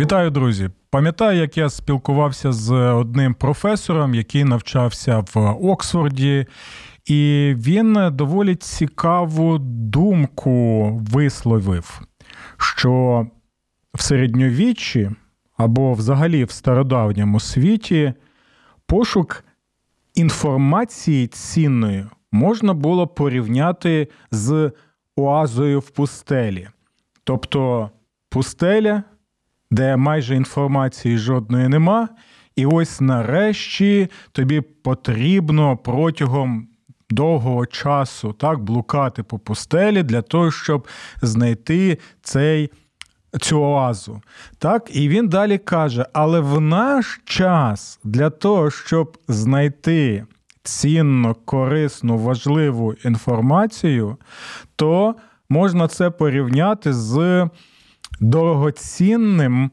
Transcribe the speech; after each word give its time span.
Вітаю, 0.00 0.30
друзі! 0.30 0.70
Пам'ятаю, 0.90 1.38
як 1.38 1.56
я 1.56 1.70
спілкувався 1.70 2.52
з 2.52 2.72
одним 2.72 3.34
професором, 3.34 4.14
який 4.14 4.44
навчався 4.44 5.24
в 5.34 5.56
Оксфорді, 5.62 6.46
і 7.06 7.52
він 7.56 7.98
доволі 8.12 8.54
цікаву 8.54 9.58
думку 9.58 10.90
висловив, 11.10 12.00
що 12.56 13.26
в 13.94 14.02
середньовіччі 14.02 15.10
або 15.56 15.92
взагалі 15.92 16.44
в 16.44 16.50
стародавньому 16.50 17.40
світі 17.40 18.12
пошук 18.86 19.44
інформації 20.14 21.26
цінної 21.26 22.06
можна 22.32 22.74
було 22.74 23.06
порівняти 23.06 24.08
з 24.30 24.72
оазою 25.16 25.80
в 25.80 25.90
пустелі. 25.90 26.68
Тобто 27.24 27.90
пустеля 28.28 29.02
де 29.70 29.96
майже 29.96 30.36
інформації 30.36 31.18
жодної 31.18 31.68
нема. 31.68 32.08
І 32.56 32.66
ось 32.66 33.00
нарешті 33.00 34.08
тобі 34.32 34.60
потрібно 34.60 35.76
протягом 35.76 36.68
довгого 37.10 37.66
часу 37.66 38.32
так 38.32 38.60
блукати 38.60 39.22
по 39.22 39.38
пустелі 39.38 40.02
для 40.02 40.22
того, 40.22 40.50
щоб 40.50 40.88
знайти 41.22 41.98
цей. 42.22 42.70
Цю 43.40 43.62
оазу. 43.62 44.22
Так, 44.58 44.96
і 44.96 45.08
він 45.08 45.28
далі 45.28 45.58
каже: 45.58 46.06
але 46.12 46.40
в 46.40 46.60
наш 46.60 47.20
час 47.24 48.00
для 48.04 48.30
того, 48.30 48.70
щоб 48.70 49.18
знайти 49.28 50.24
цінну, 50.62 51.36
корисну, 51.44 52.18
важливу 52.18 52.92
інформацію, 52.92 54.16
то 54.76 55.14
можна 55.48 55.88
це 55.88 56.10
порівняти 56.10 56.92
з 56.92 57.48
дорогоцінним. 58.20 59.70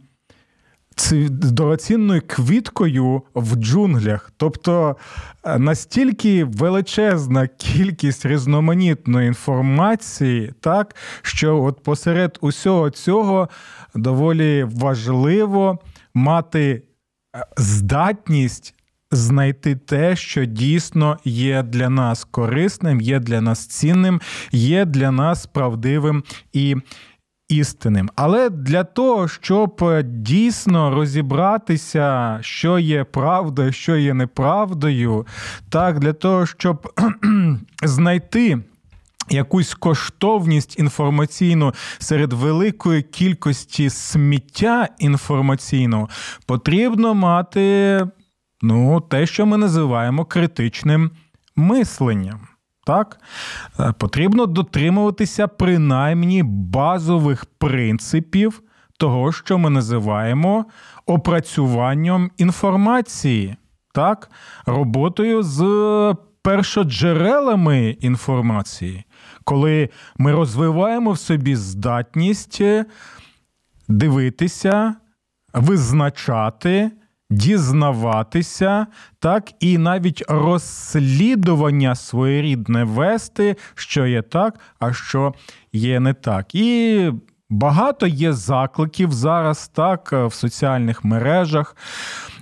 Дорогоцінною 1.29 2.21
квіткою 2.27 3.21
в 3.33 3.55
джунглях, 3.55 4.31
тобто 4.37 4.95
е, 5.43 5.59
настільки 5.59 6.43
величезна 6.43 7.47
кількість 7.47 8.25
різноманітної 8.25 9.27
інформації, 9.27 10.53
так 10.59 10.95
що 11.21 11.63
от 11.63 11.83
посеред 11.83 12.37
усього 12.41 12.89
цього 12.89 13.49
доволі 13.95 14.63
важливо 14.63 15.79
мати 16.13 16.83
е, 17.35 17.45
здатність 17.57 18.75
знайти 19.11 19.75
те, 19.75 20.15
що 20.15 20.45
дійсно 20.45 21.17
є 21.23 21.63
для 21.63 21.89
нас 21.89 22.23
корисним, 22.23 23.01
є 23.01 23.19
для 23.19 23.41
нас 23.41 23.67
цінним, 23.67 24.21
є 24.51 24.85
для 24.85 25.11
нас 25.11 25.45
правдивим 25.45 26.23
і 26.53 26.75
істинним. 27.49 28.09
Але 28.15 28.49
для 28.49 28.83
того, 28.83 29.27
щоб 29.27 29.83
е, 29.83 30.03
дійсно 30.03 30.95
розібратися, 30.95 32.39
що 32.41 32.79
є 32.79 33.03
правдою, 33.03 33.71
що 33.71 33.95
є 33.95 34.13
неправдою, 34.13 35.27
так, 35.69 35.99
для 35.99 36.13
того, 36.13 36.45
щоб 36.45 36.93
знайти. 37.83 38.59
Якусь 39.29 39.73
коштовність 39.73 40.79
інформаційну 40.79 41.73
серед 41.97 42.33
великої 42.33 43.01
кількості 43.01 43.89
сміття 43.89 44.87
інформаційного 44.99 46.09
потрібно 46.45 47.13
мати 47.13 48.07
ну, 48.61 49.01
те, 49.01 49.25
що 49.25 49.45
ми 49.45 49.57
називаємо 49.57 50.25
критичним 50.25 51.11
мисленням. 51.55 52.47
Так, 52.87 53.19
е, 53.79 53.93
потрібно 53.97 54.45
дотримуватися 54.45 55.47
принаймні 55.47 56.43
базових 56.43 57.45
принципів 57.45 58.61
того, 58.97 59.31
що 59.31 59.57
ми 59.57 59.69
називаємо 59.69 60.65
опрацюванням 61.05 62.31
інформації, 62.37 63.55
так, 63.93 64.31
роботою 64.65 65.43
з 65.43 65.61
першоджерелами 66.41 67.89
інформації, 67.89 69.03
коли 69.43 69.89
ми 70.17 70.31
розвиваємо 70.31 71.11
в 71.11 71.19
собі 71.19 71.55
здатність 71.55 72.61
дивитися, 73.87 74.95
визначати 75.53 76.91
дізнаватися, 77.29 78.87
так 79.19 79.51
і 79.59 79.77
навіть 79.77 80.23
розслідування 80.27 81.95
своєрідне 81.95 82.83
вести, 82.83 83.55
що 83.75 84.05
є 84.05 84.21
так, 84.21 84.59
а 84.79 84.93
що 84.93 85.33
є 85.73 85.99
не 85.99 86.13
так. 86.13 86.55
І 86.55 87.11
багато 87.49 88.07
є 88.07 88.33
закликів 88.33 89.11
зараз 89.11 89.67
так 89.67 90.11
в 90.11 90.33
соціальних 90.33 91.03
мережах. 91.03 91.75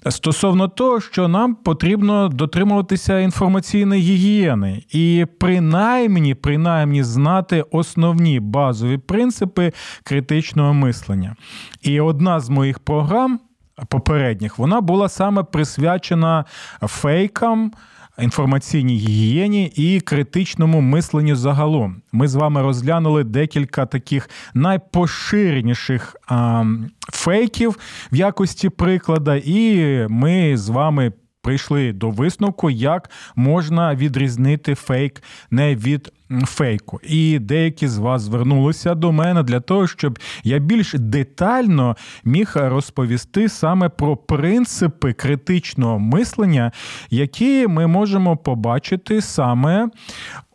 Стосовно 0.09 0.67
того, 0.67 1.01
що 1.01 1.27
нам 1.27 1.55
потрібно 1.55 2.29
дотримуватися 2.29 3.19
інформаційної 3.19 4.01
гігієни 4.01 4.83
і 4.89 5.25
принаймні, 5.39 6.35
принаймні 6.35 7.03
знати 7.03 7.65
основні 7.71 8.39
базові 8.39 8.97
принципи 8.97 9.73
критичного 10.03 10.73
мислення. 10.73 11.35
І 11.81 11.99
одна 11.99 12.39
з 12.39 12.49
моїх 12.49 12.79
програм 12.79 13.39
попередніх, 13.87 14.57
вона 14.57 14.81
була 14.81 15.09
саме 15.09 15.43
присвячена 15.43 16.45
фейкам. 16.81 17.71
Інформаційній 18.19 18.97
гігієні 18.97 19.65
і 19.75 19.99
критичному 19.99 20.81
мисленню 20.81 21.35
загалом. 21.35 22.01
Ми 22.11 22.27
з 22.27 22.35
вами 22.35 22.61
розглянули 22.61 23.23
декілька 23.23 23.85
таких 23.85 24.29
найпоширеніших 24.53 26.15
а, 26.27 26.65
фейків 27.11 27.77
в 28.11 28.15
якості 28.15 28.69
приклада, 28.69 29.35
і 29.35 30.07
ми 30.09 30.57
з 30.57 30.69
вами 30.69 31.11
прийшли 31.45 31.93
до 31.93 32.09
висновку, 32.09 32.69
як 32.69 33.09
можна 33.35 33.95
відрізнити 33.95 34.75
фейк 34.75 35.23
не 35.51 35.75
від 35.75 36.11
фейку. 36.45 36.99
І 37.03 37.39
деякі 37.39 37.87
з 37.87 37.97
вас 37.97 38.21
звернулися 38.21 38.95
до 38.95 39.11
мене 39.11 39.43
для 39.43 39.59
того, 39.59 39.87
щоб 39.87 40.19
я 40.43 40.59
більш 40.59 40.93
детально 40.93 41.95
міг 42.23 42.51
розповісти 42.55 43.49
саме 43.49 43.89
про 43.89 44.17
принципи 44.17 45.13
критичного 45.13 45.99
мислення, 45.99 46.71
які 47.09 47.67
ми 47.67 47.87
можемо 47.87 48.37
побачити 48.37 49.21
саме 49.21 49.89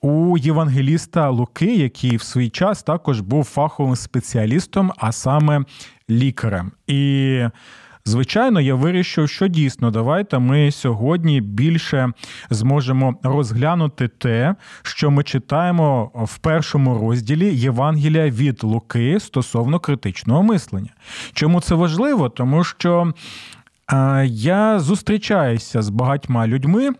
у 0.01 0.39
євангеліста 0.39 1.31
Луки, 1.31 1.77
який 1.77 2.17
в 2.17 2.23
свій 2.23 2.49
час 2.49 2.83
також 2.83 3.21
був 3.21 3.45
фаховим 3.45 3.97
спеціалістом, 3.97 4.93
а 4.97 5.13
саме 5.13 5.65
лікарем. 6.11 6.73
І 6.87 7.43
Звичайно, 8.05 8.61
я 8.61 8.75
вирішив, 8.75 9.29
що 9.29 9.49
дійсно 9.49 9.91
давайте 9.91 10.39
ми 10.39 10.71
сьогодні 10.71 11.41
більше 11.41 12.13
зможемо 12.51 13.15
розглянути 13.23 14.09
те, 14.09 14.55
що 14.83 15.11
ми 15.11 15.23
читаємо 15.23 16.11
в 16.15 16.39
першому 16.39 16.99
розділі 16.99 17.55
Євангелія 17.55 18.31
від 18.31 18.65
Луки 18.65 19.21
стосовно 19.21 19.79
критичного 19.79 20.43
мислення. 20.43 20.91
Чому 21.33 21.61
це 21.61 21.75
важливо? 21.75 22.29
Тому 22.29 22.65
що 22.65 23.13
я 24.25 24.81
зустрічаюся 24.81 25.83
з 25.83 25.89
багатьма 25.89 26.47
людьми 26.47 26.91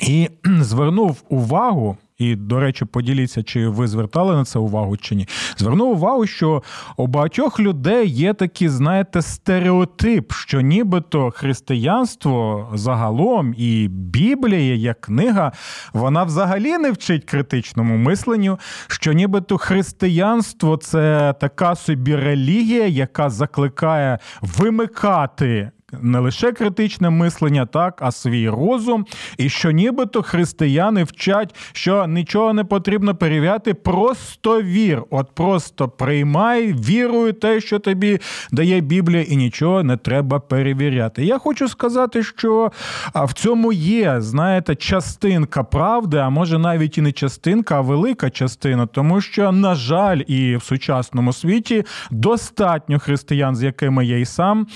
і 0.00 0.30
звернув 0.44 1.22
увагу. 1.28 1.96
І, 2.18 2.36
до 2.36 2.60
речі, 2.60 2.84
поділіться, 2.84 3.42
чи 3.42 3.68
ви 3.68 3.86
звертали 3.86 4.34
на 4.34 4.44
це 4.44 4.58
увагу 4.58 4.96
чи 4.96 5.14
ні. 5.14 5.28
Звернув 5.56 5.90
увагу, 5.90 6.26
що 6.26 6.62
у 6.96 7.06
багатьох 7.06 7.60
людей 7.60 8.08
є 8.08 8.34
такий, 8.34 8.68
знаєте, 8.68 9.22
стереотип, 9.22 10.32
що 10.32 10.60
нібито 10.60 11.30
християнство 11.30 12.68
загалом 12.74 13.54
і 13.56 13.88
Біблія, 13.88 14.74
як 14.74 15.00
книга, 15.00 15.52
вона 15.92 16.24
взагалі 16.24 16.78
не 16.78 16.90
вчить 16.90 17.24
критичному 17.24 17.96
мисленню, 17.96 18.58
що 18.88 19.12
нібито 19.12 19.58
християнство 19.58 20.76
це 20.76 21.34
така 21.40 21.74
собі 21.74 22.16
релігія, 22.16 22.86
яка 22.86 23.30
закликає 23.30 24.18
вимикати 24.40 25.70
не 25.92 26.18
лише 26.18 26.52
критичне 26.52 27.10
мислення, 27.10 27.66
так, 27.66 27.98
а 28.02 28.12
свій 28.12 28.48
розум, 28.48 29.06
і 29.38 29.48
що 29.48 29.70
нібито 29.70 30.22
християни 30.22 31.04
вчать, 31.04 31.54
що 31.72 32.06
нічого 32.06 32.52
не 32.52 32.64
потрібно 32.64 33.14
перевіряти, 33.14 33.74
просто 33.74 34.62
вір. 34.62 35.02
От 35.10 35.34
просто 35.34 35.88
приймай, 35.88 36.72
віруй 36.72 37.32
те, 37.32 37.60
що 37.60 37.78
тобі 37.78 38.18
дає 38.52 38.80
Біблія, 38.80 39.22
і 39.22 39.36
нічого 39.36 39.82
не 39.82 39.96
треба 39.96 40.40
перевіряти. 40.40 41.24
Я 41.24 41.38
хочу 41.38 41.68
сказати, 41.68 42.22
що 42.22 42.72
в 43.14 43.32
цьому 43.32 43.72
є, 43.72 44.20
знаєте, 44.20 44.74
частинка 44.74 45.62
правди, 45.62 46.16
а 46.16 46.30
може 46.30 46.58
навіть 46.58 46.98
і 46.98 47.02
не 47.02 47.12
частинка, 47.12 47.76
а 47.76 47.80
велика 47.80 48.30
частина, 48.30 48.86
тому 48.86 49.20
що, 49.20 49.52
на 49.52 49.74
жаль, 49.74 50.20
і 50.26 50.56
в 50.56 50.62
сучасному 50.62 51.32
світі 51.32 51.84
достатньо 52.10 52.98
християн, 52.98 53.56
з 53.56 53.62
якими 53.62 54.06
я 54.06 54.18
й 54.18 54.24
сам 54.24 54.66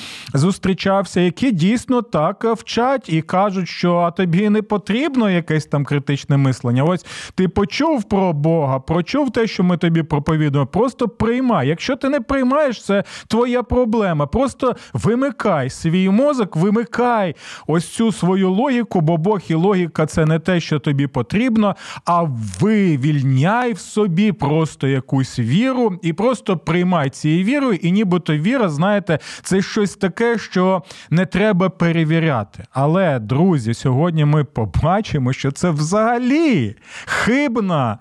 зустрічався, 1.02 1.20
які 1.20 1.52
дійсно 1.52 2.02
так 2.02 2.44
вчать 2.44 3.08
і 3.08 3.22
кажуть, 3.22 3.68
що 3.68 3.96
а 3.96 4.10
тобі 4.10 4.48
не 4.48 4.62
потрібно 4.62 5.30
якесь 5.30 5.66
там 5.66 5.84
критичне 5.84 6.36
мислення. 6.36 6.84
Ось 6.84 7.06
ти 7.34 7.48
почув 7.48 8.04
про 8.04 8.32
Бога, 8.32 8.78
прочув 8.78 9.30
те, 9.30 9.46
що 9.46 9.62
ми 9.62 9.76
тобі 9.76 10.02
проповідуємо. 10.02 10.66
Просто 10.66 11.08
приймай. 11.08 11.68
Якщо 11.68 11.96
ти 11.96 12.08
не 12.08 12.20
приймаєш, 12.20 12.84
це 12.84 13.04
твоя 13.26 13.62
проблема. 13.62 14.26
Просто 14.26 14.76
вимикай 14.92 15.70
свій 15.70 16.08
мозок, 16.08 16.56
вимикай 16.56 17.34
ось 17.66 17.88
цю 17.88 18.12
свою 18.12 18.50
логіку, 18.50 19.00
бо 19.00 19.16
Бог 19.16 19.40
і 19.48 19.54
логіка 19.54 20.06
це 20.06 20.26
не 20.26 20.38
те, 20.38 20.60
що 20.60 20.78
тобі 20.78 21.06
потрібно, 21.06 21.76
а 22.04 22.22
вивільняй 22.60 23.72
в 23.72 23.78
собі 23.78 24.32
просто 24.32 24.88
якусь 24.88 25.38
віру 25.38 25.98
і 26.02 26.12
просто 26.12 26.56
приймай 26.56 27.10
цією 27.10 27.44
вірою, 27.44 27.78
і 27.82 27.92
нібито 27.92 28.36
віра, 28.36 28.68
знаєте, 28.68 29.18
це 29.42 29.62
щось 29.62 29.96
таке, 29.96 30.38
що 30.38 30.82
не 31.10 31.26
треба 31.26 31.68
перевіряти. 31.68 32.64
Але, 32.72 33.18
друзі, 33.18 33.74
сьогодні 33.74 34.24
ми 34.24 34.44
побачимо, 34.44 35.32
що 35.32 35.50
це 35.50 35.70
взагалі 35.70 36.76
хибна 37.06 37.98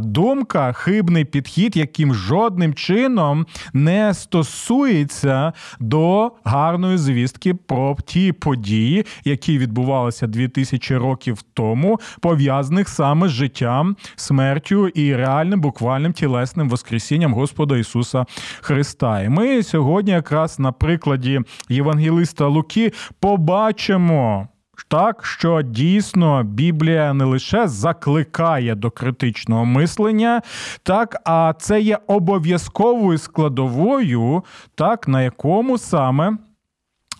думка, 0.00 0.72
хибний 0.72 1.24
підхід, 1.24 1.76
яким 1.76 2.14
жодним 2.14 2.74
чином 2.74 3.46
не 3.72 4.14
стосується 4.14 5.52
до 5.80 6.32
гарної 6.44 6.98
звістки 6.98 7.54
про 7.54 7.96
ті 8.06 8.32
події, 8.32 9.06
які 9.24 9.58
відбувалися 9.58 10.26
2000 10.26 10.96
років 10.96 11.42
тому, 11.54 12.00
пов'язаних 12.20 12.88
саме 12.88 13.28
з 13.28 13.30
життям, 13.30 13.96
смертю 14.16 14.88
і 14.88 15.16
реальним 15.16 15.60
буквальним 15.60 16.12
тілесним 16.12 16.68
воскресінням 16.68 17.34
Господа 17.34 17.76
Ісуса 17.76 18.26
Христа. 18.60 19.22
І 19.22 19.28
ми 19.28 19.62
сьогодні, 19.62 20.12
якраз 20.12 20.58
на 20.58 20.72
прикладі 20.72 21.40
Євангелиста 21.68 22.27
Луки, 22.48 22.92
побачимо. 23.20 24.48
Так, 24.88 25.26
що 25.26 25.62
дійсно 25.62 26.42
Біблія 26.42 27.14
не 27.14 27.24
лише 27.24 27.68
закликає 27.68 28.74
до 28.74 28.90
критичного 28.90 29.64
мислення, 29.64 30.42
так, 30.82 31.16
а 31.24 31.54
це 31.58 31.80
є 31.80 31.98
обов'язковою 32.06 33.18
складовою, 33.18 34.44
так, 34.74 35.08
на 35.08 35.22
якому 35.22 35.78
саме 35.78 36.36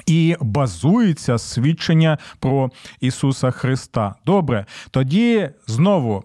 і 0.07 0.37
базується 0.41 1.39
свідчення 1.39 2.19
про 2.41 2.71
Ісуса 3.01 3.51
Христа. 3.51 4.15
Добре, 4.27 4.67
тоді 4.91 5.51
знову 5.67 6.25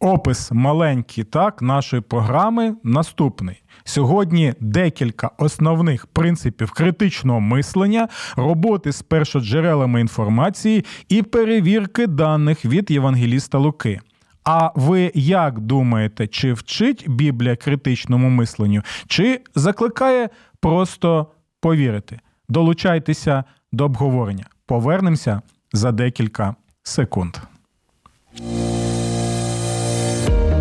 опис 0.00 0.52
маленький 0.52 1.24
так, 1.24 1.62
нашої 1.62 2.02
програми 2.02 2.76
наступний. 2.84 3.62
Сьогодні 3.84 4.54
декілька 4.60 5.30
основних 5.38 6.06
принципів 6.06 6.70
критичного 6.70 7.40
мислення, 7.40 8.08
роботи 8.36 8.92
з 8.92 9.02
першоджерелами 9.02 10.00
інформації 10.00 10.84
і 11.08 11.22
перевірки 11.22 12.06
даних 12.06 12.64
від 12.64 12.90
Євангеліста 12.90 13.58
Луки. 13.58 14.00
А 14.44 14.70
ви 14.74 15.12
як 15.14 15.60
думаєте, 15.60 16.26
чи 16.26 16.52
вчить 16.52 17.04
Біблія 17.08 17.56
критичному 17.56 18.28
мисленню, 18.28 18.82
чи 19.06 19.40
закликає 19.54 20.28
просто 20.60 21.26
повірити? 21.60 22.20
Долучайтеся 22.48 23.44
до 23.72 23.84
обговорення. 23.84 24.44
Повернемося 24.66 25.42
за 25.72 25.92
декілька 25.92 26.54
секунд. 26.82 27.36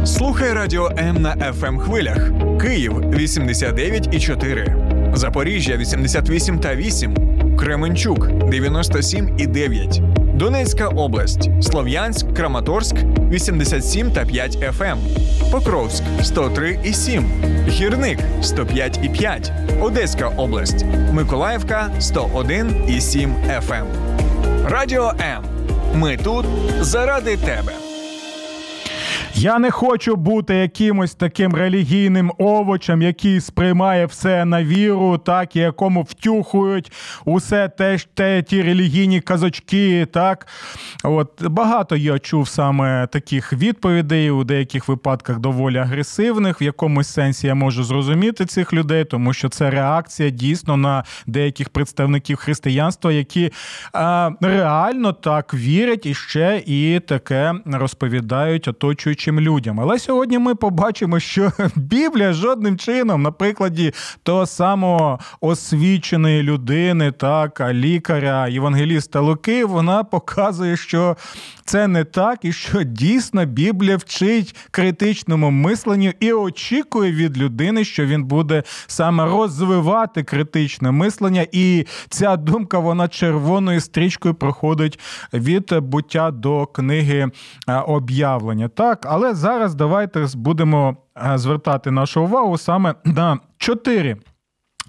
Слухай 0.08 0.54
радіо 0.54 0.92
М 0.98 1.22
на 1.22 1.36
fm 1.36 1.68
ем 1.68 1.80
хвилях. 1.80 2.32
Київ 2.62 2.94
89,4, 2.94 5.16
Запоріжжя 5.16 5.78
88 5.78 6.60
та 6.60 6.76
8, 6.76 7.16
Кременчук 7.58 8.28
97 8.50 9.36
і 9.38 9.48
9, 9.48 10.02
Донецька 10.34 10.88
область, 10.88 11.50
Слов'янськ, 11.62 12.34
Краматорськ 12.34 12.96
87 13.32 14.12
та 14.12 14.26
5 14.26 14.58
FM, 14.58 14.92
ем. 14.92 14.98
Покровськ 15.52 16.04
103 16.24 16.80
і 16.84 16.94
7, 16.94 17.26
Гірник 17.68 18.20
105 18.42 19.00
і 19.04 19.10
5, 19.10 19.52
Одеська 19.82 20.28
область, 20.28 20.86
Миколаївка 21.12 21.90
101 22.00 22.76
і 22.88 23.02
7 23.02 23.34
FM. 23.70 23.74
Ем. 23.74 23.86
Радіо 24.70 25.14
М. 25.22 25.44
Ми 25.94 26.18
тут 26.18 26.46
заради 26.82 27.38
тебе. 27.38 27.87
Я 29.40 29.60
не 29.60 29.72
хочу 29.72 30.16
бути 30.16 30.56
якимось 30.56 31.16
таким 31.16 31.56
релігійним 31.56 32.32
овочем, 32.38 33.02
який 33.02 33.42
сприймає 33.42 34.06
все 34.06 34.46
на 34.46 34.64
віру, 34.64 35.18
так 35.18 35.56
і 35.56 35.60
якому 35.60 36.02
втюхують 36.02 36.92
усе 37.26 37.70
те, 37.70 37.98
те 38.14 38.42
ті 38.42 38.62
релігійні 38.62 39.22
казочки. 39.22 40.08
Так 40.14 40.48
от 41.04 41.48
багато 41.48 41.96
я 41.96 42.20
чув 42.20 42.48
саме 42.48 43.08
таких 43.08 43.54
відповідей 43.54 44.32
у 44.32 44.44
деяких 44.44 44.88
випадках 44.88 45.40
доволі 45.40 45.78
агресивних. 45.78 46.62
В 46.62 46.64
якомусь 46.64 47.08
сенсі 47.08 47.48
я 47.48 47.56
можу 47.56 47.84
зрозуміти 47.84 48.46
цих 48.46 48.74
людей, 48.74 49.06
тому 49.06 49.34
що 49.34 49.50
це 49.50 49.70
реакція 49.70 50.30
дійсно 50.30 50.78
на 50.78 51.04
деяких 51.28 51.70
представників 51.70 52.38
християнства, 52.38 53.12
які 53.12 53.52
а, 53.94 54.32
реально 54.42 55.14
так 55.14 55.54
вірять 55.54 56.06
і 56.06 56.14
ще 56.14 56.64
і 56.66 57.00
таке 57.00 57.54
розповідають 57.66 58.68
оточуючи 58.68 59.27
віруючим 59.28 59.40
людям. 59.40 59.80
Але 59.80 60.00
сьогодні 60.00 60.40
ми 60.40 60.56
побачимо, 60.56 61.20
що 61.20 61.52
Біблія 61.76 62.34
жодним 62.34 62.78
чином, 62.78 63.22
на 63.22 63.32
прикладі 63.32 63.94
того 64.24 64.46
самого 64.46 65.20
освіченої 65.42 66.44
людини, 66.44 67.12
так, 67.12 67.62
лікаря, 67.72 68.48
євангеліста 68.48 69.20
Луки, 69.20 69.66
вона 69.66 70.04
показує, 70.04 70.78
що 70.78 71.18
це 71.66 71.88
не 71.88 72.04
так, 72.04 72.46
і 72.46 72.54
що 72.54 72.84
дійсно 72.84 73.46
Біблія 73.46 73.98
вчить 73.98 74.56
критичному 74.72 75.52
мисленню 75.52 76.14
і 76.20 76.34
очікує 76.34 77.12
від 77.12 77.38
людини, 77.38 77.84
що 77.84 78.06
він 78.06 78.24
буде 78.24 78.64
саме 78.88 79.26
розвивати 79.26 80.24
критичне 80.24 80.92
мислення. 80.92 81.46
І 81.52 81.86
ця 82.10 82.38
думка 82.38 82.80
вона 82.80 83.08
червоною 83.08 83.82
стрічкою 83.82 84.34
проходить 84.34 85.00
від 85.34 85.74
буття 85.74 86.32
до 86.32 86.66
книги 86.66 87.32
об'явлення. 87.88 88.68
Так, 88.68 89.06
але 89.18 89.34
зараз 89.34 89.76
давайте 89.76 90.26
будемо 90.36 90.98
звертати 91.36 91.92
нашу 91.92 92.24
увагу 92.24 92.58
саме 92.58 92.96
на 93.06 93.40
чотири. 93.58 94.18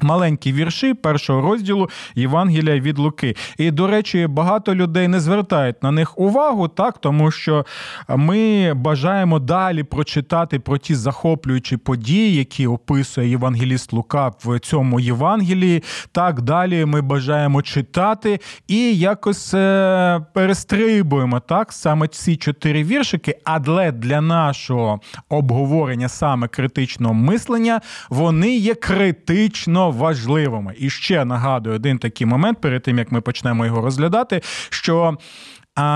Маленькі 0.02 0.52
вірші 0.52 0.94
першого 0.94 1.40
розділу 1.40 1.88
Євангелія 2.14 2.80
від 2.80 2.98
Луки. 2.98 3.36
І, 3.58 3.70
до 3.70 3.86
речі, 3.86 4.26
багато 4.26 4.74
людей 4.74 5.08
не 5.08 5.20
звертають 5.20 5.82
на 5.82 5.90
них 5.90 6.18
увагу, 6.18 6.68
так 6.68 6.98
тому 6.98 7.30
що 7.30 7.66
ми 8.08 8.74
бажаємо 8.74 9.38
далі 9.38 9.82
прочитати 9.82 10.58
про 10.58 10.78
ті 10.78 10.94
захоплюючі 10.94 11.76
події, 11.76 12.34
які 12.34 12.66
описує 12.66 13.28
Євангеліст 13.28 13.92
Лука 13.92 14.32
в 14.44 14.58
цьому 14.58 15.00
Євангелії. 15.00 15.82
Так 16.12 16.42
далі 16.42 16.84
ми 16.84 17.00
бажаємо 17.00 17.62
читати 17.62 18.40
і 18.68 18.98
якось 18.98 19.54
е, 19.54 20.20
перестрибуємо 20.34 21.40
так 21.40 21.72
саме 21.72 22.08
ці 22.08 22.36
чотири 22.36 22.84
віршики. 22.84 23.38
Але 23.44 23.92
для 23.92 24.20
нашого 24.20 25.00
обговорення 25.28 26.08
саме 26.08 26.48
критичного 26.48 27.14
мислення 27.14 27.80
вони 28.10 28.56
є 28.56 28.74
критично 28.74 29.87
важливими. 29.90 30.74
І 30.78 30.90
ще 30.90 31.24
нагадую 31.24 31.76
один 31.76 31.98
такий 31.98 32.26
момент 32.26 32.60
перед 32.60 32.82
тим 32.82 32.98
як 32.98 33.12
ми 33.12 33.20
почнемо 33.20 33.66
його 33.66 33.80
розглядати. 33.80 34.40
що 34.70 35.18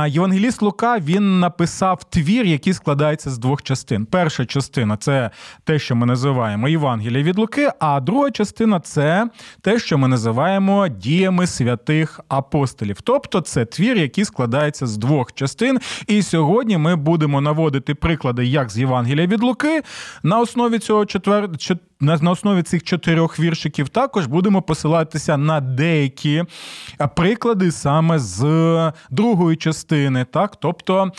Євангеліст 0.09 0.63
Лука 0.63 0.99
він 0.99 1.41
написав 1.41 2.05
твір, 2.05 2.47
який 2.47 2.73
складається 2.73 3.31
з 3.31 3.39
двох 3.39 3.63
частин. 3.63 4.07
Перша 4.07 4.45
частина 4.45 4.97
це 4.97 5.31
те, 5.65 5.79
що 5.79 5.97
ми 5.97 6.07
називаємо 6.07 6.69
Євангелія 6.69 7.23
від 7.23 7.39
Луки, 7.39 7.69
а 7.81 8.01
друга 8.01 8.31
частина 8.31 8.81
це 8.81 9.29
те, 9.61 9.79
що 9.79 9.99
ми 9.99 10.09
називаємо 10.09 10.89
діями 10.89 11.47
святих 11.47 12.21
апостолів. 12.29 13.01
Тобто 13.01 13.41
це 13.41 13.65
твір, 13.65 13.97
який 13.97 14.25
складається 14.25 14.87
з 14.87 14.97
двох 14.97 15.33
частин. 15.33 15.79
І 16.07 16.23
сьогодні 16.23 16.79
ми 16.79 16.97
будемо 16.97 17.41
наводити 17.41 17.95
приклади 17.95 18.47
як 18.47 18.71
з 18.71 18.79
Євангелія 18.79 19.27
від 19.27 19.43
Луки 19.43 19.83
на 20.23 20.39
основі 20.39 20.79
цього 20.79 21.07
четвер 21.07 21.49
на, 22.03 22.17
на 22.17 22.31
основі 22.31 22.63
цих 22.63 22.83
чотирьох 22.83 23.41
віршиків 23.41 23.89
також 23.89 24.27
будемо 24.27 24.63
посилатися 24.63 25.37
на 25.37 25.61
деякі 25.61 26.45
приклади 27.17 27.71
саме 27.71 28.19
з 28.19 28.93
другої 29.11 29.57
частини, 29.57 30.25
так, 30.25 30.57
тобто 30.57 31.13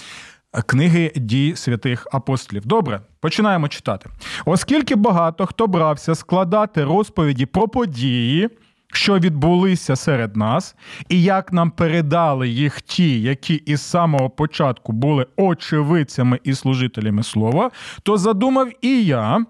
книги 0.66 1.12
дій 1.16 1.56
святих 1.56 2.08
апостолів. 2.12 2.66
Добре, 2.66 3.02
починаємо 3.20 3.68
читати. 3.68 4.10
Оскільки 4.46 4.96
багато 4.96 5.46
хто 5.46 5.68
брався 5.68 6.16
складати 6.16 6.84
розповіді 6.84 7.46
про 7.46 7.68
події. 7.68 8.50
Що 8.96 9.20
відбулися 9.20 9.96
серед 9.96 10.36
нас, 10.36 10.76
і 11.10 11.24
як 11.24 11.54
нам 11.54 11.72
передали 11.72 12.50
їх 12.50 12.82
ті, 12.82 13.22
які 13.22 13.54
із 13.54 13.82
самого 13.82 14.30
початку 14.30 14.92
були 14.92 15.26
очевидцями 15.38 16.40
і 16.44 16.54
служителями 16.54 17.24
слова, 17.24 17.72
то 18.04 18.18
задумав 18.18 18.70
і 18.82 19.06
я, 19.06 19.46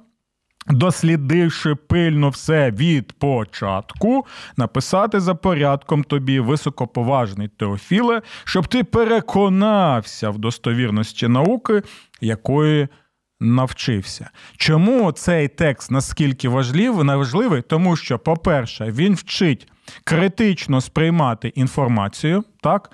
дослідивши 0.67 1.75
пильно 1.75 2.29
все 2.29 2.71
від 2.71 3.13
початку, 3.13 4.25
написати 4.57 5.19
за 5.19 5.35
порядком 5.35 6.03
тобі 6.03 6.39
високоповажний 6.39 7.47
Теофіле, 7.47 8.21
щоб 8.43 8.67
ти 8.67 8.83
переконався 8.83 10.29
в 10.29 10.37
достовірності 10.37 11.27
науки, 11.27 11.81
якої 12.21 12.87
навчився. 13.39 14.29
Чому 14.57 15.11
цей 15.11 15.47
текст 15.47 15.91
наскільки 15.91 16.49
важливий? 16.49 17.61
Тому 17.61 17.95
що, 17.95 18.19
по-перше, 18.19 18.91
він 18.91 19.15
вчить 19.15 19.67
критично 20.03 20.81
сприймати 20.81 21.47
інформацію. 21.47 22.43
так? 22.61 22.91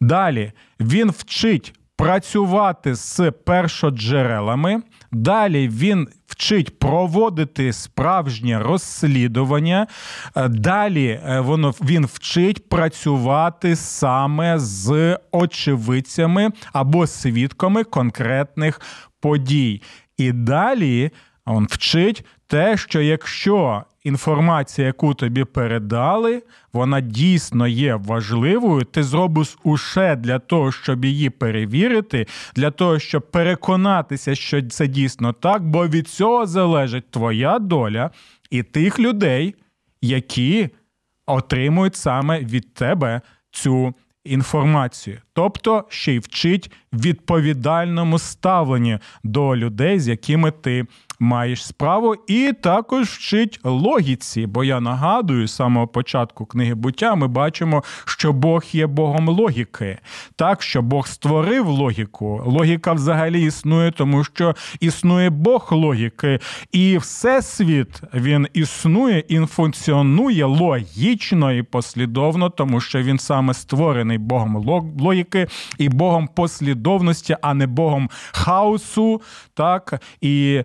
Далі 0.00 0.52
він 0.80 1.10
вчить 1.10 1.74
працювати 1.96 2.94
з 2.94 3.30
першоджерелами. 3.30 4.82
Далі 5.12 5.68
він 5.68 6.08
вчить 6.26 6.78
проводити 6.78 7.72
справжнє 7.72 8.58
розслідування. 8.58 9.86
Е, 10.36 10.48
далі 10.48 11.20
е, 11.26 11.40
воно 11.40 11.70
він 11.70 12.06
вчить 12.06 12.68
працювати 12.68 13.76
саме 13.76 14.58
з 14.58 15.18
очевидцями 15.32 16.50
або 16.72 17.06
свідками 17.06 17.84
конкретних 17.84 18.80
подій. 19.20 19.82
І 20.16 20.32
далі 20.32 21.10
він 21.46 21.66
вчить 21.70 22.24
те, 22.46 22.76
що 22.76 23.00
якщо 23.00 23.84
інформація, 24.04 24.86
яку 24.86 25.14
тобі 25.14 25.44
передали, 25.44 26.42
вона 26.72 27.00
дійсно 27.00 27.68
є 27.68 27.94
важливою, 27.94 28.84
ти 28.84 29.02
зробиш 29.02 29.58
усе 29.64 30.16
для 30.16 30.38
того, 30.38 30.72
щоб 30.72 31.04
її 31.04 31.30
перевірити, 31.30 32.26
для 32.56 32.70
того, 32.70 32.98
щоб 32.98 33.30
переконатися, 33.30 34.34
що 34.34 34.62
це 34.62 34.86
дійсно 34.86 35.32
так, 35.32 35.68
бо 35.68 35.88
від 35.88 36.08
цього 36.08 36.46
залежить 36.46 37.10
твоя 37.10 37.58
доля 37.58 38.10
і 38.50 38.62
тих 38.62 38.98
людей, 38.98 39.54
які 40.02 40.68
отримують 41.26 41.96
саме 41.96 42.40
від 42.40 42.74
тебе 42.74 43.20
цю 43.50 43.94
інформацію. 44.24 45.18
Тобто 45.32 45.84
ще 45.88 46.12
й 46.12 46.18
вчить 46.18 46.72
відповідальному 46.92 48.18
ставленню 48.18 48.98
до 49.24 49.56
людей, 49.56 50.00
з 50.00 50.08
якими 50.08 50.50
ти 50.50 50.86
маєш 51.22 51.66
справу, 51.66 52.14
і 52.26 52.52
також 52.62 53.08
вчить 53.08 53.60
логіці. 53.64 54.46
Бо 54.46 54.64
я 54.64 54.80
нагадую, 54.80 55.46
з 55.48 55.54
самого 55.54 55.86
початку 55.86 56.46
книги 56.46 56.74
буття 56.74 57.14
ми 57.14 57.28
бачимо, 57.28 57.82
що 58.04 58.32
Бог 58.32 58.64
є 58.72 58.86
Богом 58.86 59.28
логіки, 59.28 59.98
так 60.36 60.62
що 60.62 60.82
Бог 60.82 61.08
створив 61.08 61.68
логіку. 61.68 62.42
Логіка 62.46 62.92
взагалі 62.92 63.44
існує, 63.44 63.90
тому 63.90 64.24
що 64.24 64.54
існує 64.80 65.30
Бог 65.30 65.68
логіки, 65.70 66.38
і 66.72 66.98
всесвіт 66.98 68.02
він 68.14 68.48
існує 68.54 69.24
і 69.28 69.38
функціонує 69.38 70.44
логічно 70.44 71.52
і 71.52 71.62
послідовно, 71.62 72.50
тому 72.50 72.80
що 72.80 73.02
він 73.02 73.18
саме 73.18 73.54
створений 73.54 74.18
Богом 74.18 74.56
логіки 75.00 75.46
і 75.78 75.88
Богом 75.88 76.28
послідовності, 76.34 77.36
а 77.42 77.54
не 77.54 77.66
Богом 77.66 78.10
хаосу, 78.32 79.20
так 79.54 80.02
і 80.20 80.62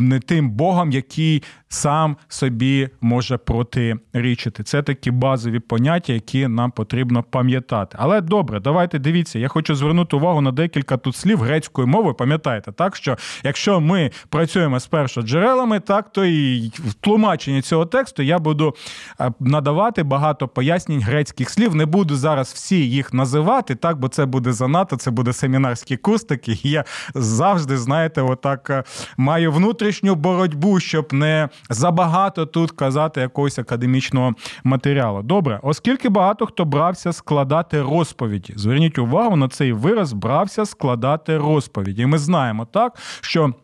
не 0.00 0.20
тим 0.20 0.50
Богом, 0.50 0.92
який 0.92 1.42
сам 1.68 2.16
собі 2.28 2.88
може 3.00 3.36
протирічити. 3.36 4.62
Це 4.62 4.82
такі 4.82 5.10
базові 5.10 5.58
поняття, 5.58 6.12
які 6.12 6.48
нам 6.48 6.70
потрібно 6.70 7.22
пам'ятати. 7.22 7.96
Але 8.00 8.20
добре, 8.20 8.60
давайте 8.60 8.98
дивіться. 8.98 9.38
Я 9.38 9.48
хочу 9.48 9.74
звернути 9.74 10.16
увагу 10.16 10.40
на 10.40 10.52
декілька 10.52 10.96
тут 10.96 11.16
слів 11.16 11.40
грецькою 11.40 11.88
мовою. 11.88 12.14
Пам'ятаєте, 12.14 12.72
так 12.72 12.96
що 12.96 13.16
якщо 13.44 13.80
ми 13.80 14.10
працюємо 14.28 14.80
з 14.80 14.86
першоджерелами, 14.86 15.80
так 15.80 16.12
то 16.12 16.24
і 16.24 16.68
в 16.68 16.94
тлумаченні 16.94 17.62
цього 17.62 17.86
тексту 17.86 18.22
я 18.22 18.38
буду 18.38 18.74
е, 19.20 19.32
надавати 19.40 20.02
багато 20.02 20.48
пояснень 20.48 21.00
грецьких 21.00 21.50
слів. 21.50 21.74
Не 21.74 21.86
буду 21.86 22.16
зараз 22.16 22.52
всі 22.52 22.90
їх 22.90 23.14
називати, 23.14 23.74
так 23.74 23.98
бо 23.98 24.08
це 24.08 24.26
буде 24.26 24.52
занадто, 24.52 24.96
це 24.96 25.10
буде 25.10 25.32
семінарські 25.32 25.96
курс 25.96 26.24
такий. 26.24 26.60
Я 26.64 26.84
завжди, 27.14 27.78
знаєте, 27.78 28.22
отак 28.22 28.70
е, 28.70 28.84
маю 29.16 29.52
внутрішню 29.52 30.14
боротьбу, 30.14 30.80
щоб 30.80 31.12
не 31.12 31.48
забагато 31.70 32.46
тут 32.46 32.70
казати 32.70 33.20
якогось 33.20 33.58
академічного 33.58 34.34
матеріалу. 34.64 35.22
Добре, 35.22 35.60
оскільки 35.62 36.08
багато 36.08 36.46
хто 36.46 36.64
брався 36.64 37.12
складати 37.12 37.82
розповіді. 37.82 38.52
Зверніть 38.56 38.98
увагу 38.98 39.36
на 39.36 39.48
цей 39.48 39.72
вираз 39.72 40.12
брався 40.12 40.66
складати 40.66 41.38
розповіді. 41.38 42.06
Ми 42.06 42.18
знаємо 42.18 42.66
так, 42.72 42.98
що. 43.20 43.54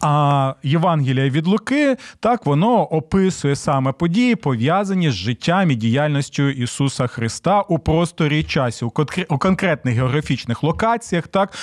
А 0.00 0.54
Євангелія 0.62 1.30
від 1.30 1.46
Луки 1.46 1.96
так 2.20 2.46
воно 2.46 2.82
описує 2.82 3.56
саме 3.56 3.92
події, 3.92 4.36
пов'язані 4.36 5.10
з 5.10 5.14
життям 5.14 5.70
і 5.70 5.74
діяльністю 5.74 6.48
Ісуса 6.48 7.06
Христа 7.06 7.60
у 7.60 7.78
просторі 7.78 8.42
часі, 8.42 8.84
у 9.28 9.38
конкретних 9.38 9.94
географічних 9.94 10.62
локаціях, 10.62 11.28
так 11.28 11.54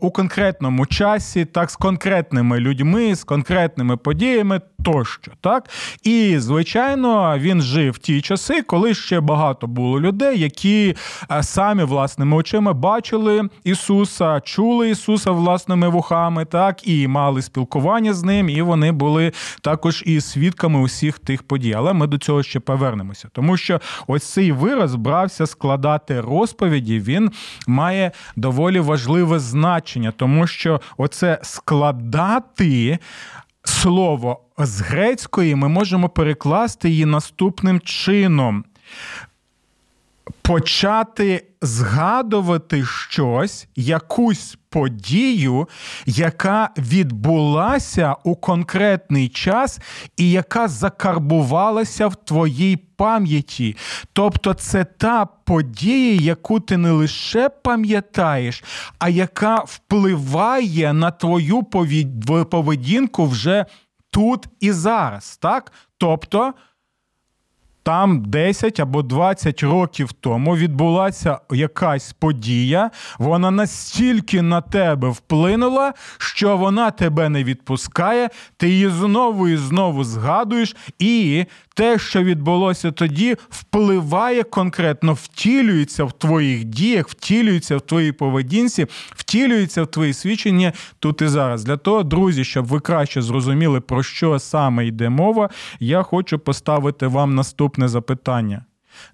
у 0.00 0.10
конкретному 0.10 0.86
часі, 0.86 1.44
так 1.44 1.70
з 1.70 1.76
конкретними 1.76 2.60
людьми, 2.60 3.14
з 3.14 3.24
конкретними 3.24 3.96
подіями 3.96 4.60
тощо. 4.84 5.32
так. 5.40 5.70
І, 6.02 6.38
звичайно, 6.38 7.38
він 7.38 7.62
жив 7.62 7.92
в 7.92 7.98
ті 7.98 8.20
часи, 8.20 8.62
коли 8.62 8.94
ще 8.94 9.20
багато 9.20 9.66
було 9.66 10.00
людей, 10.00 10.40
які 10.40 10.96
е, 11.30 11.42
самі 11.42 11.82
власними 11.82 12.36
очима 12.36 12.72
бачили 12.72 13.48
Ісуса, 13.64 14.40
чули 14.40 14.90
Ісуса 14.90 15.30
власними 15.30 15.88
вухами, 15.88 16.44
так 16.44 16.88
і 16.88 17.08
мали 17.12 17.42
спілкування 17.42 18.14
з 18.14 18.22
ним, 18.22 18.48
і 18.48 18.62
вони 18.62 18.92
були 18.92 19.32
також 19.60 20.02
і 20.06 20.20
свідками 20.20 20.80
усіх 20.80 21.18
тих 21.18 21.42
подій. 21.42 21.74
Але 21.76 21.92
ми 21.92 22.06
до 22.06 22.18
цього 22.18 22.42
ще 22.42 22.60
повернемося, 22.60 23.28
тому 23.32 23.56
що 23.56 23.80
ось 24.06 24.32
цей 24.32 24.52
вираз 24.52 24.94
брався 24.94 25.46
складати 25.46 26.20
розповіді. 26.20 27.00
Він 27.00 27.30
має 27.66 28.12
доволі 28.36 28.80
важливе 28.80 29.38
значення, 29.38 30.12
тому 30.16 30.46
що 30.46 30.80
оце 30.96 31.38
складати. 31.42 32.98
Слово 33.64 34.40
з 34.58 34.80
грецької 34.80 35.54
ми 35.54 35.68
можемо 35.68 36.08
перекласти 36.08 36.90
її 36.90 37.04
наступним 37.04 37.80
чином 37.80 38.64
почати 40.42 41.44
згадувати 41.62 42.84
щось, 42.84 43.68
якусь 43.76 44.58
подію, 44.70 45.68
яка 46.06 46.70
відбулася 46.78 48.16
у 48.24 48.36
конкретний 48.36 49.28
час 49.28 49.80
і 50.16 50.30
яка 50.30 50.68
закарбувалася 50.68 52.06
в 52.06 52.16
твоїй 52.16 52.76
пам'яті. 52.76 53.76
Тобто 54.12 54.54
це 54.54 54.84
та 54.84 55.26
подія, 55.26 56.14
яку 56.14 56.60
ти 56.60 56.76
не 56.76 56.90
лише 56.90 57.48
пам'ятаєш, 57.48 58.64
а 58.98 59.08
яка 59.08 59.56
впливає 59.56 60.92
на 60.92 61.10
твою 61.10 61.62
поведінку 62.50 63.26
вже 63.26 63.66
тут 64.10 64.46
і 64.60 64.72
зараз. 64.72 65.36
так? 65.36 65.72
Тобто 65.98 66.52
там 67.82 68.24
10 68.24 68.80
або 68.80 69.02
20 69.02 69.62
років 69.62 70.12
тому 70.12 70.56
відбулася 70.56 71.38
якась 71.50 72.12
подія, 72.12 72.90
вона 73.18 73.50
настільки 73.50 74.42
на 74.42 74.60
тебе 74.60 75.08
вплинула, 75.08 75.92
що 76.18 76.56
вона 76.56 76.90
тебе 76.90 77.28
не 77.28 77.44
відпускає, 77.44 78.28
ти 78.56 78.68
її 78.68 78.88
знову 78.88 79.48
і 79.48 79.56
знову 79.56 80.04
згадуєш, 80.04 80.76
і 80.98 81.44
те, 81.74 81.98
що 81.98 82.22
відбулося 82.22 82.90
тоді, 82.90 83.36
впливає 83.50 84.42
конкретно, 84.42 85.12
втілюється 85.12 86.04
в 86.04 86.12
твоїх 86.12 86.64
діях, 86.64 87.08
втілюється 87.08 87.76
в 87.76 87.80
твоїй 87.80 88.12
поведінці, 88.12 88.86
втілюється 89.16 89.82
в 89.82 89.86
твої 89.86 90.12
свідчення 90.12 90.72
тут 90.98 91.22
і 91.22 91.26
зараз. 91.26 91.64
Для 91.64 91.76
того, 91.76 92.02
друзі, 92.02 92.44
щоб 92.44 92.66
ви 92.66 92.80
краще 92.80 93.22
зрозуміли, 93.22 93.80
про 93.80 94.02
що 94.02 94.38
саме 94.38 94.86
йде 94.86 95.08
мова, 95.08 95.50
я 95.80 96.02
хочу 96.02 96.38
поставити 96.38 97.06
вам 97.06 97.34
наступне 97.34 97.71
запитання. 97.78 98.64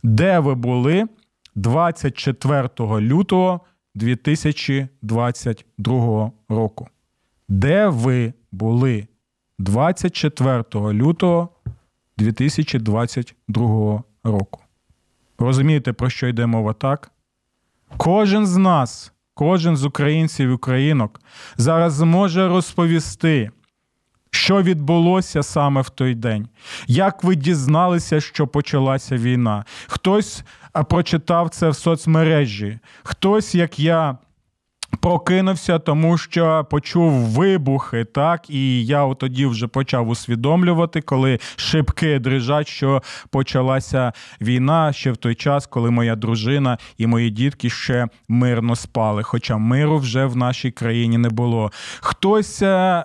Де 0.02 0.38
ви 0.38 0.54
були 0.54 1.08
24 1.54 2.68
лютого 2.78 3.60
2022 3.94 6.32
року? 6.48 6.88
Де 7.48 7.88
ви 7.88 8.32
були 8.52 9.06
24 9.58 10.64
лютого 10.74 11.48
2022 12.16 14.02
року. 14.24 14.60
Розумієте, 15.38 15.92
про 15.92 16.10
що 16.10 16.28
йде 16.28 16.46
мова 16.46 16.72
так? 16.72 17.10
Кожен 17.96 18.46
з 18.46 18.56
нас, 18.56 19.12
кожен 19.34 19.76
з 19.76 19.84
українців 19.84 20.50
і 20.50 20.52
українок 20.52 21.20
зараз 21.56 21.92
зможе 21.92 22.48
розповісти, 22.48 23.50
що 24.48 24.62
відбулося 24.62 25.42
саме 25.42 25.80
в 25.80 25.88
той 25.90 26.14
день, 26.14 26.48
як 26.86 27.24
ви 27.24 27.36
дізналися, 27.36 28.20
що 28.20 28.46
почалася 28.46 29.16
війна. 29.16 29.64
Хтось 29.86 30.42
прочитав 30.88 31.50
це 31.50 31.68
в 31.68 31.76
соцмережі, 31.76 32.78
хтось, 33.02 33.54
як 33.54 33.78
я. 33.78 34.18
Прокинувся, 35.00 35.78
тому 35.78 36.18
що 36.18 36.66
почув 36.70 37.10
вибухи, 37.12 38.04
так 38.04 38.50
і 38.50 38.86
я 38.86 39.14
тоді 39.14 39.46
вже 39.46 39.66
почав 39.66 40.08
усвідомлювати, 40.08 41.00
коли 41.00 41.38
шибки 41.56 42.18
дрижать, 42.18 42.68
що 42.68 43.02
почалася 43.30 44.12
війна 44.40 44.92
ще 44.92 45.12
в 45.12 45.16
той 45.16 45.34
час, 45.34 45.66
коли 45.66 45.90
моя 45.90 46.16
дружина 46.16 46.78
і 46.98 47.06
мої 47.06 47.30
дітки 47.30 47.70
ще 47.70 48.06
мирно 48.28 48.76
спали. 48.76 49.22
Хоча 49.22 49.56
миру 49.56 49.98
вже 49.98 50.24
в 50.24 50.36
нашій 50.36 50.70
країні 50.70 51.18
не 51.18 51.28
було. 51.28 51.72
Хтось 52.00 52.62
е, 52.62 53.04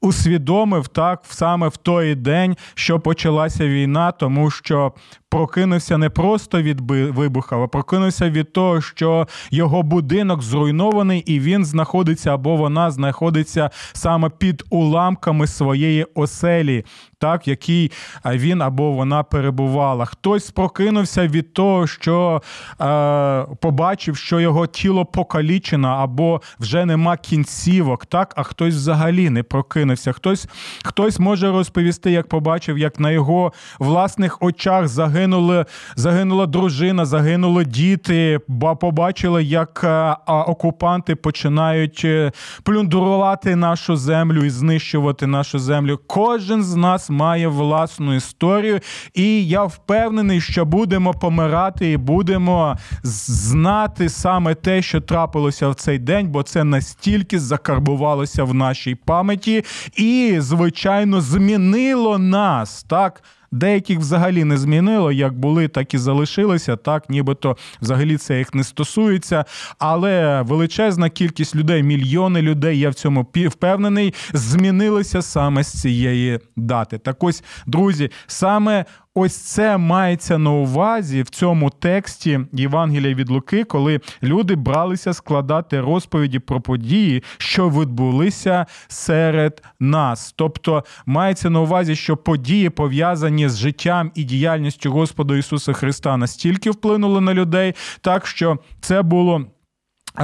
усвідомив 0.00 0.88
так 0.88 1.20
саме 1.28 1.68
в 1.68 1.76
той 1.76 2.14
день, 2.14 2.56
що 2.74 3.00
почалася 3.00 3.68
війна, 3.68 4.12
тому 4.12 4.50
що 4.50 4.92
прокинувся 5.30 5.98
не 5.98 6.10
просто 6.10 6.62
від 6.62 6.80
вибуха, 6.90 7.56
а 7.56 7.66
прокинувся 7.66 8.30
від 8.30 8.52
того, 8.52 8.80
що 8.80 9.28
його 9.50 9.82
будинок 9.82 10.42
зруйнований, 10.42 11.20
і 11.20 11.40
він 11.40 11.64
знаходиться 11.64 12.34
або 12.34 12.56
вона 12.56 12.90
знаходиться 12.90 13.70
саме 13.92 14.30
під 14.30 14.64
уламками 14.70 15.46
своєї 15.46 16.06
оселі, 16.14 16.84
так 17.18 17.46
в 17.46 17.48
якій 17.48 17.90
він 18.24 18.62
або 18.62 18.92
вона 18.92 19.22
перебувала. 19.22 20.04
Хтось 20.04 20.50
прокинувся 20.50 21.26
від 21.26 21.52
того, 21.52 21.86
що 21.86 22.42
е, 22.80 23.46
побачив, 23.60 24.16
що 24.16 24.40
його 24.40 24.66
тіло 24.66 25.04
покалічено, 25.04 25.88
або 25.88 26.42
вже 26.60 26.84
нема 26.84 27.16
кінцівок, 27.16 28.06
так, 28.06 28.34
а 28.36 28.42
хтось 28.42 28.74
взагалі 28.74 29.30
не 29.30 29.42
прокинувся. 29.42 30.12
Хтось, 30.12 30.48
Хтось 30.84 31.18
може 31.18 31.52
розповісти, 31.52 32.10
як 32.10 32.28
побачив, 32.28 32.78
як 32.78 33.00
на 33.00 33.10
його 33.10 33.52
власних 33.78 34.42
очах 34.42 34.88
загинув 34.88 35.17
загинули, 35.18 35.64
загинула 35.96 36.46
дружина, 36.46 37.04
загинули 37.04 37.64
діти. 37.64 38.40
Ба 38.48 38.74
побачили, 38.74 39.44
як 39.44 39.80
е, 39.84 40.16
окупанти 40.26 41.16
починають 41.16 42.02
е, 42.04 42.32
плюндрувати 42.62 43.56
нашу 43.56 43.96
землю 43.96 44.44
і 44.44 44.50
знищувати 44.50 45.26
нашу 45.26 45.58
землю. 45.58 46.00
Кожен 46.06 46.62
з 46.62 46.74
нас 46.74 47.10
має 47.10 47.48
власну 47.48 48.14
історію, 48.14 48.80
і 49.14 49.46
я 49.46 49.64
впевнений, 49.64 50.40
що 50.40 50.64
будемо 50.64 51.14
помирати 51.14 51.90
і 51.90 51.96
будемо 51.96 52.76
знати 53.02 54.08
саме 54.08 54.54
те, 54.54 54.82
що 54.82 55.00
трапилося 55.00 55.68
в 55.68 55.74
цей 55.74 55.98
день, 55.98 56.28
бо 56.28 56.42
це 56.42 56.64
настільки 56.64 57.38
закарбувалося 57.38 58.44
в 58.44 58.54
нашій 58.54 58.94
пам'яті 58.94 59.64
і, 59.96 60.36
звичайно, 60.38 61.20
змінило 61.20 62.18
нас 62.18 62.82
так. 62.82 63.22
Деяких 63.52 63.98
взагалі 63.98 64.44
не 64.44 64.56
змінило, 64.56 65.12
як 65.12 65.38
були, 65.38 65.68
так 65.68 65.94
і 65.94 65.98
залишилися. 65.98 66.76
Так, 66.76 67.10
нібито 67.10 67.56
взагалі 67.82 68.16
це 68.16 68.38
їх 68.38 68.54
не 68.54 68.64
стосується. 68.64 69.44
Але 69.78 70.42
величезна 70.42 71.10
кількість 71.10 71.56
людей, 71.56 71.82
мільйони 71.82 72.42
людей, 72.42 72.78
я 72.78 72.90
в 72.90 72.94
цьому 72.94 73.26
впевнений, 73.34 74.14
змінилися 74.32 75.22
саме 75.22 75.62
з 75.64 75.80
цієї 75.80 76.38
дати. 76.56 76.98
Так 76.98 77.24
ось, 77.24 77.44
друзі, 77.66 78.10
саме 78.26 78.84
Ось 79.20 79.36
це 79.36 79.78
мається 79.78 80.38
на 80.38 80.50
увазі 80.50 81.22
в 81.22 81.30
цьому 81.30 81.70
тексті 81.70 82.40
Євангелія 82.52 83.14
від 83.14 83.30
Луки, 83.30 83.64
коли 83.64 84.00
люди 84.22 84.54
бралися 84.54 85.12
складати 85.12 85.80
розповіді 85.80 86.38
про 86.38 86.60
події, 86.60 87.22
що 87.38 87.68
відбулися 87.68 88.66
серед 88.88 89.62
нас. 89.80 90.34
Тобто 90.36 90.84
мається 91.06 91.50
на 91.50 91.60
увазі, 91.60 91.96
що 91.96 92.16
події 92.16 92.70
пов'язані 92.70 93.48
з 93.48 93.56
життям 93.56 94.12
і 94.14 94.24
діяльністю 94.24 94.92
Господа 94.92 95.36
Ісуса 95.36 95.72
Христа 95.72 96.16
настільки 96.16 96.70
вплинули 96.70 97.20
на 97.20 97.34
людей, 97.34 97.74
так 98.00 98.26
що 98.26 98.58
це 98.80 99.02
було 99.02 99.44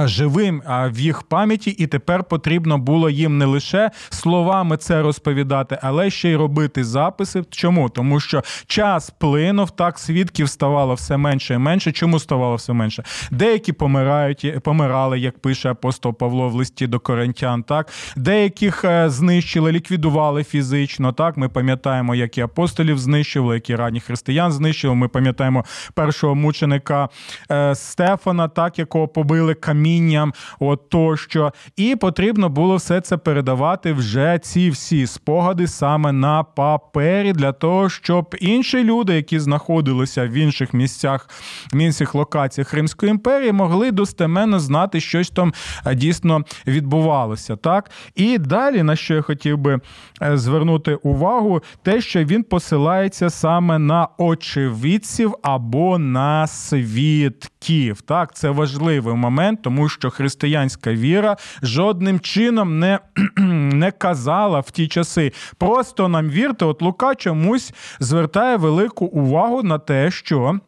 живим 0.03 0.61
в 0.67 0.99
їх 0.99 1.23
пам'яті, 1.23 1.71
і 1.71 1.87
тепер 1.87 2.23
потрібно 2.23 2.77
було 2.77 3.09
їм 3.09 3.37
не 3.37 3.45
лише 3.45 3.91
словами 4.09 4.77
це 4.77 5.01
розповідати, 5.01 5.79
але 5.81 6.09
ще 6.09 6.29
й 6.29 6.35
робити 6.35 6.83
записи. 6.83 7.43
Чому? 7.49 7.89
Тому 7.89 8.19
що 8.19 8.43
час 8.67 9.09
плинув, 9.09 9.71
так 9.71 9.99
свідків 9.99 10.49
ставало 10.49 10.93
все 10.93 11.17
менше 11.17 11.53
і 11.53 11.57
менше. 11.57 11.91
Чому 11.91 12.19
ставало 12.19 12.55
все 12.55 12.73
менше? 12.73 13.03
Деякі 13.31 13.73
помирають, 13.73 14.63
помирали, 14.63 15.19
як 15.19 15.39
пише 15.39 15.71
апостол 15.71 16.13
Павло 16.13 16.49
в 16.49 16.53
листі 16.53 16.87
до 16.87 16.99
коринтян. 16.99 17.63
Так, 17.63 17.87
деяких 18.15 18.85
е, 18.85 19.09
знищили, 19.09 19.71
ліквідували 19.71 20.43
фізично. 20.43 21.13
Так, 21.13 21.37
ми 21.37 21.49
пам'ятаємо, 21.49 22.15
як 22.15 22.37
і 22.37 22.41
апостолів 22.41 22.99
знищували, 22.99 23.55
як 23.55 23.69
і 23.69 23.75
ранніх 23.75 24.03
християн 24.03 24.51
знищили. 24.51 24.95
Ми 24.95 25.07
пам'ятаємо 25.07 25.65
першого 25.93 26.35
мученика 26.35 27.09
е, 27.51 27.75
Стефана, 27.75 28.47
так 28.47 28.79
якого 28.79 29.07
побили 29.07 29.53
камінь 29.53 29.84
камінням, 29.85 30.33
от 30.59 30.89
тощо. 30.89 31.53
І 31.75 31.95
потрібно 31.95 32.49
було 32.49 32.75
все 32.75 33.01
це 33.01 33.17
передавати 33.17 33.93
вже 33.93 34.39
ці 34.43 34.69
всі 34.69 35.07
спогади 35.07 35.67
саме 35.67 36.11
на 36.11 36.43
папері, 36.43 37.33
для 37.33 37.51
того, 37.51 37.89
щоб 37.89 38.35
інші 38.39 38.83
люди, 38.83 39.15
які 39.15 39.39
знаходилися 39.39 40.27
в 40.27 40.31
інших 40.33 40.73
місцях, 40.73 41.29
в 41.73 41.77
інших 41.77 42.15
локаціях 42.15 42.73
Римської 42.73 43.09
імперії, 43.09 43.51
могли 43.51 43.91
достеменно 43.91 44.59
знати, 44.59 44.99
щось 44.99 45.29
там 45.29 45.53
е, 45.85 45.95
дійсно 45.95 46.43
відбувалося. 46.67 47.55
Так? 47.55 47.91
І 48.15 48.37
далі, 48.37 48.83
на 48.83 48.95
що 48.95 49.13
я 49.13 49.21
хотів 49.21 49.57
би 49.57 49.79
е, 50.21 50.37
звернути 50.37 50.95
увагу, 50.95 51.61
те, 51.83 52.01
що 52.01 52.23
він 52.23 52.43
посилається 52.43 53.29
саме 53.29 53.79
на 53.79 54.07
очевидців 54.17 55.35
або 55.43 55.97
на 55.97 56.47
свідків. 56.47 58.01
Так, 58.01 58.35
це 58.35 58.49
важливий 58.49 59.15
момент, 59.15 59.64
тому 59.65 59.89
що 59.89 60.09
християнська 60.09 60.93
віра 60.93 61.37
жодним 61.61 62.19
чином 62.19 62.79
не 62.79 62.99
не 63.73 63.91
казала 63.91 64.59
в 64.59 64.71
ті 64.71 64.87
часи. 64.87 65.31
Просто 65.57 66.07
нам 66.07 66.29
вірте, 66.29 66.65
от 66.65 66.81
Лука 66.81 67.15
чомусь 67.15 67.73
звертає 67.99 68.57
велику 68.57 69.05
увагу 69.05 69.63
на 69.63 69.79
те, 69.79 70.11
що. 70.11 70.59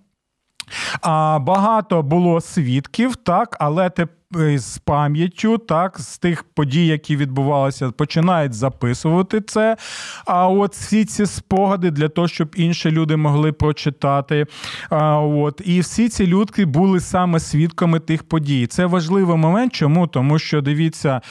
А 1.01 1.39
Багато 1.39 2.03
було 2.03 2.41
свідків, 2.41 3.15
так, 3.15 3.57
але 3.59 3.89
тепер 3.89 4.16
з 4.31 4.77
пам'яттю, 4.77 5.57
так, 5.57 5.99
з 5.99 6.17
тих 6.17 6.43
подій, 6.43 6.87
які 6.87 7.15
відбувалися, 7.15 7.91
починають 7.91 8.53
записувати 8.53 9.41
це. 9.41 9.77
А 10.25 10.47
от 10.47 10.73
всі 10.73 11.05
ці 11.05 11.25
спогади 11.25 11.91
для 11.91 12.09
того, 12.09 12.27
щоб 12.27 12.55
інші 12.55 12.91
люди 12.91 13.15
могли 13.15 13.51
прочитати. 13.51 14.45
А, 14.89 15.19
от, 15.19 15.61
І 15.65 15.79
всі 15.79 16.09
ці 16.09 16.27
люди 16.27 16.65
були 16.65 16.99
саме 16.99 17.39
свідками 17.39 17.99
тих 17.99 18.23
подій. 18.23 18.67
Це 18.67 18.85
важливий 18.85 19.37
момент. 19.37 19.73
Чому? 19.73 20.07
Тому 20.07 20.39
що 20.39 20.61
дивіться. 20.61 21.21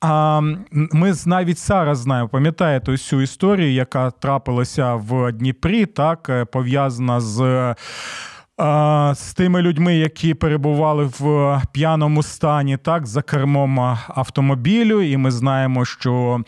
А 0.00 0.40
ми 0.70 1.12
навіть 1.26 1.58
зараз 1.58 1.98
знаємо, 1.98 2.28
пам'ятаєте 2.28 2.96
цю 2.96 3.20
історію, 3.20 3.72
яка 3.72 4.10
трапилася 4.10 4.94
в 4.94 5.32
Дніпрі, 5.32 5.86
так 5.86 6.28
е, 6.28 6.44
пов'язана 6.44 7.20
з 7.20 7.74
з 9.14 9.34
тими 9.34 9.62
людьми, 9.62 9.96
які 9.96 10.34
перебували 10.34 11.04
в 11.04 11.60
п'яному 11.72 12.22
стані, 12.22 12.76
так 12.76 13.06
за 13.06 13.22
кермом 13.22 13.80
автомобілю, 14.08 15.02
і 15.02 15.16
ми 15.16 15.30
знаємо, 15.30 15.84
що 15.84 16.40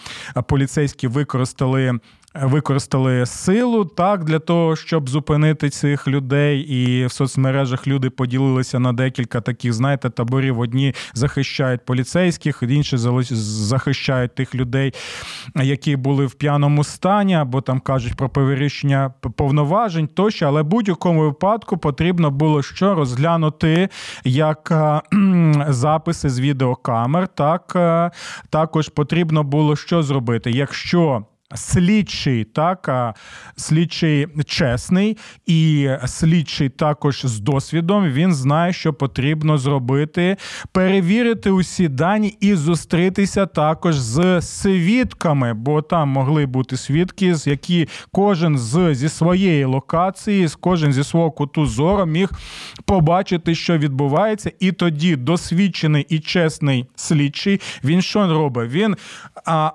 поліцейські 0.49 1.09
використали 1.09 1.99
використали 2.43 3.27
силу 3.27 3.85
так 3.85 4.25
для 4.25 4.39
того, 4.39 4.77
щоб 4.77 5.09
зупинити 5.09 5.71
цих 5.71 6.09
людей. 6.09 6.61
І 6.61 7.07
в 7.07 7.13
соцмережах 7.13 7.87
люди 7.87 8.11
поділилися 8.11 8.79
на 8.79 8.93
декілька 8.93 9.41
таких, 9.41 9.73
знаєте, 9.73 10.11
таборів. 10.11 10.61
Одні 10.61 10.95
захищають 11.15 11.85
поліцейських, 11.85 12.63
інші 12.69 12.97
захищають 12.97 14.35
тих 14.35 14.55
людей, 14.55 14.95
які 15.55 15.97
були 15.97 16.27
в 16.27 16.35
п'яному 16.35 16.85
стані, 16.85 17.35
або 17.35 17.61
там 17.61 17.81
кажуть 17.81 18.15
про 18.15 18.29
перевищення 18.29 19.15
повноважень 19.37 20.09
тощо. 20.09 20.47
Але 20.47 20.63
будь-якому 20.63 21.21
випадку 21.21 21.77
потрібно 21.77 22.31
було 22.31 22.63
що 22.63 22.95
розглянути 22.95 23.89
як 24.25 24.73
записи 25.69 26.31
з 26.31 26.41
відеокамер. 26.41 27.29
Так 27.29 27.77
також 28.51 28.89
потрібно 28.89 29.43
було 29.43 29.77
що 29.77 30.03
зробити, 30.03 30.51
якщо 30.51 31.25
слідчий, 31.55 32.45
так, 32.45 33.15
слідчий 33.57 34.27
чесний 34.47 35.17
і 35.47 35.89
слідчий 36.07 36.69
також 36.69 37.21
з 37.25 37.41
досвідом. 37.41 38.11
Він 38.11 38.35
знає, 38.35 38.73
що 38.73 38.95
потрібно 38.95 39.59
зробити, 39.59 40.37
перевірити 40.73 41.51
усі 41.51 41.89
дані 41.89 42.37
і 42.41 42.55
зустрітися 42.55 43.47
також 43.47 43.97
з 43.97 44.43
свідками, 44.43 45.55
бо 45.55 45.83
там 45.83 46.09
могли 46.09 46.47
бути 46.47 46.77
свідки, 46.77 47.35
з 47.35 47.47
які 47.47 47.89
кожен 48.13 48.59
з 48.59 48.95
зі 48.95 49.09
своєї 49.09 49.65
локації, 49.65 50.47
з 50.47 50.55
кожен 50.55 50.93
зі 50.93 51.05
свого 51.05 51.31
куту 51.31 51.67
зору 51.67 52.07
міг 52.07 52.31
побачити, 52.85 53.55
що 53.55 53.79
відбувається, 53.79 54.53
і 54.61 54.73
тоді 54.73 55.17
досвідчений 55.17 56.07
і 56.09 56.19
чесний 56.19 56.87
слідчий 56.97 57.61
він 57.85 58.03
що 58.03 58.27
робить? 58.27 58.71
Він 58.71 58.97
а, 59.45 59.71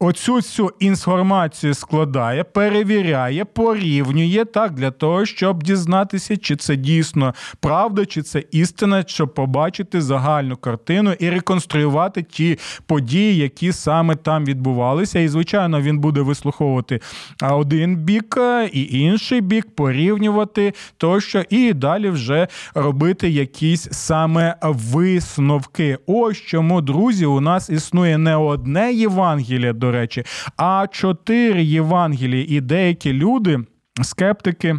Оцю 0.00 0.42
цю 0.42 0.70
інформацію 0.80 1.74
складає, 1.74 2.44
перевіряє, 2.44 3.44
порівнює 3.44 4.44
так 4.44 4.74
для 4.74 4.90
того, 4.90 5.26
щоб 5.26 5.62
дізнатися, 5.62 6.36
чи 6.36 6.56
це 6.56 6.76
дійсно 6.76 7.34
правда, 7.60 8.06
чи 8.06 8.22
це 8.22 8.42
істина, 8.50 9.04
щоб 9.06 9.34
побачити 9.34 10.00
загальну 10.00 10.56
картину 10.56 11.12
і 11.18 11.30
реконструювати 11.30 12.22
ті 12.22 12.58
події, 12.86 13.36
які 13.36 13.72
саме 13.72 14.16
там 14.16 14.44
відбувалися. 14.44 15.18
І, 15.18 15.28
звичайно, 15.28 15.80
він 15.80 15.98
буде 15.98 16.20
вислуховувати 16.20 17.00
один 17.42 17.96
бік 17.96 18.38
і 18.72 18.98
інший 19.00 19.40
бік, 19.40 19.74
порівнювати 19.74 20.72
тощо, 20.96 21.42
і 21.50 21.72
далі 21.72 22.10
вже 22.10 22.48
робити 22.74 23.30
якісь 23.30 23.88
саме 23.90 24.56
висновки. 24.62 25.98
Ось 26.06 26.36
чому, 26.36 26.80
друзі, 26.80 27.26
у 27.26 27.40
нас 27.40 27.70
існує 27.70 28.18
не 28.18 28.36
одне 28.36 28.92
Євангеліє 28.92 29.72
до 29.84 29.92
речі, 29.92 30.24
а 30.56 30.86
чотири 30.90 31.62
Євангелії 31.62 32.56
і 32.56 32.60
деякі 32.60 33.12
люди, 33.12 33.60
скептики. 34.02 34.76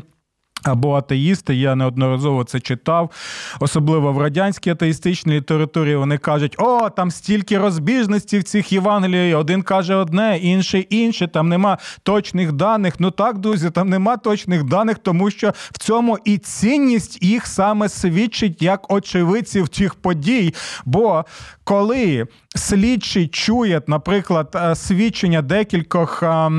Або 0.66 0.94
атеїсти, 0.94 1.56
я 1.56 1.76
неодноразово 1.76 2.44
це 2.44 2.60
читав, 2.60 3.12
особливо 3.60 4.14
в 4.14 4.18
радянській 4.18 4.70
атеїстичній 4.70 5.34
літературі. 5.34 5.96
Вони 5.96 6.18
кажуть, 6.18 6.56
о, 6.58 6.90
там 6.90 7.12
стільки 7.12 7.58
розбіжностей 7.58 8.40
в 8.40 8.44
цих 8.44 8.72
Євангеліях, 8.72 9.40
один 9.40 9.62
каже 9.62 9.96
одне, 9.96 10.38
інший 10.38 10.88
інше, 10.90 11.28
там 11.28 11.50
нема 11.50 11.78
точних 12.04 12.52
даних. 12.52 13.00
Ну 13.00 13.12
так, 13.12 13.38
друзі, 13.38 13.70
там 13.70 13.90
нема 13.90 14.18
точних 14.18 14.64
даних, 14.64 14.98
тому 14.98 15.32
що 15.32 15.54
в 15.72 15.78
цьому 15.78 16.18
і 16.26 16.38
цінність 16.38 17.24
їх 17.24 17.48
саме 17.48 17.90
свідчить 17.90 18.62
як 18.62 18.92
очевидців 18.94 19.68
цих 19.68 19.96
подій. 19.96 20.54
Бо 20.86 21.26
коли 21.64 22.28
слідчий 22.56 23.28
чує, 23.28 23.82
наприклад, 23.88 24.56
е, 24.56 24.76
свідчення 24.76 25.42
декількох 25.42 26.24
е, 26.24 26.50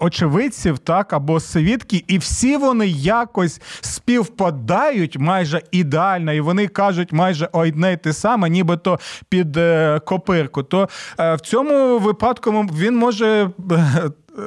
очевидців, 0.00 0.78
так 0.78 1.12
або 1.12 1.40
свідки, 1.40 2.04
і 2.08 2.18
всі 2.18 2.56
вони 2.56 2.86
якось 3.20 3.60
співпадають 3.80 5.18
майже 5.18 5.62
ідеально, 5.70 6.32
і 6.32 6.40
вони 6.40 6.68
кажуть 6.68 7.12
майже 7.12 7.48
одне 7.52 7.92
й 7.92 7.96
те 7.96 8.12
саме, 8.12 8.48
нібито 8.48 8.98
під 9.28 9.56
е, 9.56 10.00
копирку. 10.04 10.62
То 10.62 10.88
в 11.18 11.38
цьому 11.42 11.98
випадку 11.98 12.66
він 12.78 12.96
може 12.96 13.50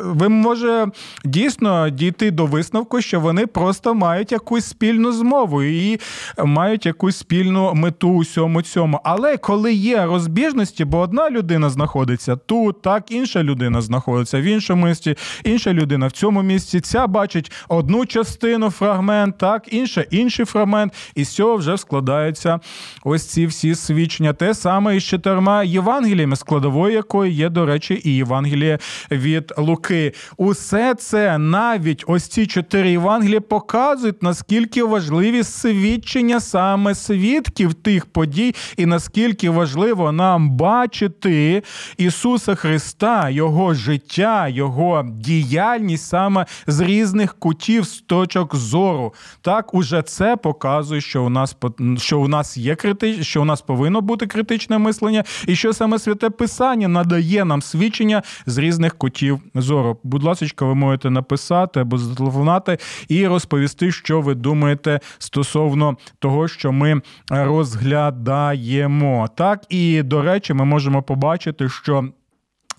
ви 0.03 0.29
може 0.29 0.87
дійсно 1.25 1.89
дійти 1.89 2.31
до 2.31 2.45
висновку, 2.45 3.01
що 3.01 3.19
вони 3.19 3.47
просто 3.47 3.93
мають 3.93 4.31
якусь 4.31 4.65
спільну 4.65 5.11
змову 5.11 5.63
і 5.63 5.99
мають 6.45 6.85
якусь 6.85 7.17
спільну 7.17 7.73
мету 7.73 8.09
усьому 8.09 8.61
цьому. 8.61 8.99
Але 9.03 9.37
коли 9.37 9.73
є 9.73 10.05
розбіжності, 10.05 10.85
бо 10.85 10.99
одна 10.99 11.29
людина 11.29 11.69
знаходиться 11.69 12.35
тут, 12.35 12.81
так 12.81 13.11
інша 13.11 13.43
людина 13.43 13.81
знаходиться 13.81 14.41
в 14.41 14.43
іншому 14.43 14.87
місці, 14.87 15.15
інша 15.43 15.73
людина 15.73 16.07
в 16.07 16.11
цьому 16.11 16.41
місці, 16.41 16.81
ця 16.81 17.07
бачить 17.07 17.51
одну 17.67 18.05
частину 18.05 18.69
фрагмент, 18.69 19.37
так, 19.37 19.73
інша 19.73 20.01
інший 20.01 20.45
фрагмент, 20.45 20.93
і 21.15 21.23
з 21.23 21.29
цього 21.29 21.55
вже 21.55 21.77
складаються 21.77 22.59
ось 23.03 23.25
ці 23.25 23.45
всі 23.45 23.75
свідчення. 23.75 24.33
Те 24.33 24.53
саме 24.53 24.97
і 24.97 24.99
з 24.99 25.03
чотирма 25.03 25.63
Євангеліями, 25.63 26.35
складовою 26.35 26.93
якої 26.93 27.33
є, 27.33 27.49
до 27.49 27.65
речі, 27.65 28.01
і 28.03 28.15
Євангеліє 28.15 28.79
від 29.11 29.53
Луки. 29.57 29.82
Луки. 29.83 30.13
Усе 30.37 30.95
це 30.95 31.37
навіть 31.37 32.03
ось 32.07 32.27
ці 32.27 32.47
чотири 32.47 32.91
Євангелії 32.91 33.39
показують, 33.39 34.23
наскільки 34.23 34.83
важливі 34.83 35.43
свідчення 35.43 36.39
саме 36.39 36.95
свідків 36.95 37.73
тих 37.73 38.05
подій, 38.05 38.55
і 38.77 38.85
наскільки 38.85 39.49
важливо 39.49 40.11
нам 40.11 40.49
бачити 40.49 41.63
Ісуса 41.97 42.55
Христа, 42.55 43.29
Його 43.29 43.73
життя, 43.73 44.47
Його 44.47 45.05
діяльність 45.13 46.07
саме 46.07 46.45
з 46.67 46.79
різних 46.79 47.33
кутів 47.33 47.83
з 47.83 48.01
точок 48.01 48.55
зору. 48.55 49.13
Так, 49.41 49.73
уже 49.73 50.01
це 50.01 50.35
показує, 50.35 51.01
що 51.01 51.23
у 51.23 51.29
нас 51.29 51.57
що 51.97 52.19
у 52.19 52.27
нас 52.27 52.57
є 52.57 52.75
критич, 52.75 53.27
що 53.27 53.41
у 53.41 53.45
нас 53.45 53.61
повинно 53.61 54.01
бути 54.01 54.27
критичне 54.27 54.77
мислення, 54.77 55.23
і 55.47 55.55
що 55.55 55.73
саме 55.73 55.99
святе 55.99 56.29
Писання 56.29 56.87
надає 56.87 57.45
нам 57.45 57.61
свідчення 57.61 58.23
з 58.45 58.57
різних 58.57 58.95
кутів 58.97 59.39
зору. 59.63 59.99
Будь 60.03 60.23
ласка, 60.23 60.65
ви 60.65 60.75
можете 60.75 61.09
написати 61.09 61.79
або 61.79 61.97
зателефонувати 61.97 62.77
і 63.07 63.27
розповісти, 63.27 63.91
що 63.91 64.21
ви 64.21 64.35
думаєте 64.35 64.99
стосовно 65.17 65.97
того, 66.19 66.47
що 66.47 66.71
ми 66.71 67.01
розглядаємо. 67.29 69.27
Так 69.35 69.63
і 69.69 70.03
до 70.03 70.21
речі, 70.21 70.53
ми 70.53 70.65
можемо 70.65 71.01
побачити, 71.01 71.69
що. 71.69 72.09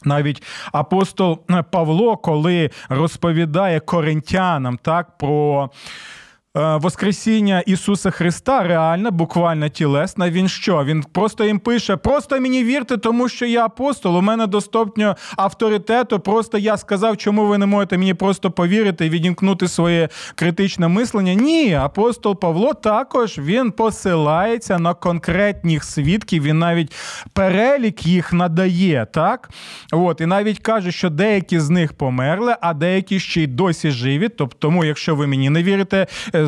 Навіть 0.07 0.42
апостол 0.73 1.40
Павло, 1.70 2.16
коли 2.16 2.70
розповідає 2.88 3.81
коринтянам 3.81 4.79
так 4.83 5.18
про 5.18 5.70
Е, 5.70 6.24
Воскресіння 6.55 7.61
Ісуса 7.61 8.11
Христа 8.11 8.62
реальна, 8.62 9.11
буквально 9.11 9.69
тілесна. 9.69 10.31
Він 10.31 10.49
що? 10.49 10.85
Він 10.85 11.03
просто 11.12 11.45
їм 11.45 11.59
пише: 11.59 11.97
просто 11.97 12.40
мені 12.40 12.64
вірте, 12.64 12.97
тому 12.97 13.29
що 13.29 13.47
я 13.47 13.64
апостол. 13.64 14.17
У 14.17 14.21
мене 14.21 14.47
достатньо 14.47 15.17
авторитету. 15.37 16.21
Просто 16.21 16.59
я 16.59 16.77
сказав, 16.77 17.17
чому 17.17 17.47
ви 17.47 17.59
не 17.59 17.67
можете 17.67 17.99
мені 17.99 18.14
просто 18.14 18.51
повірити 18.51 19.07
і 19.07 19.11
відімкнути 19.11 19.69
своє 19.69 20.09
критичне 20.35 20.88
мислення. 20.88 21.35
Ні, 21.35 21.75
апостол 21.75 22.40
Павло 22.40 22.75
також 22.75 23.38
він 23.38 23.71
посилається 23.71 24.79
на 24.79 24.95
конкретних 24.95 25.85
свідків. 25.85 26.43
Він 26.43 26.59
навіть 26.59 26.93
перелік 27.33 28.07
їх 28.07 28.33
надає. 28.33 29.07
так? 29.12 29.51
От, 29.93 30.21
І 30.21 30.27
навіть 30.27 30.59
каже, 30.59 30.93
що 30.93 31.11
деякі 31.11 31.59
з 31.59 31.71
них 31.71 31.93
померли, 31.93 32.57
а 32.61 32.75
деякі 32.75 33.21
ще 33.21 33.43
й 33.43 33.47
досі 33.47 33.90
живі. 33.90 34.29
Тобто, 34.29 34.57
тому, 34.59 34.85
якщо 34.85 35.14
ви 35.14 35.27
мені 35.27 35.51
не 35.51 35.62
вірите, 35.62 36.07
е, 36.35 36.44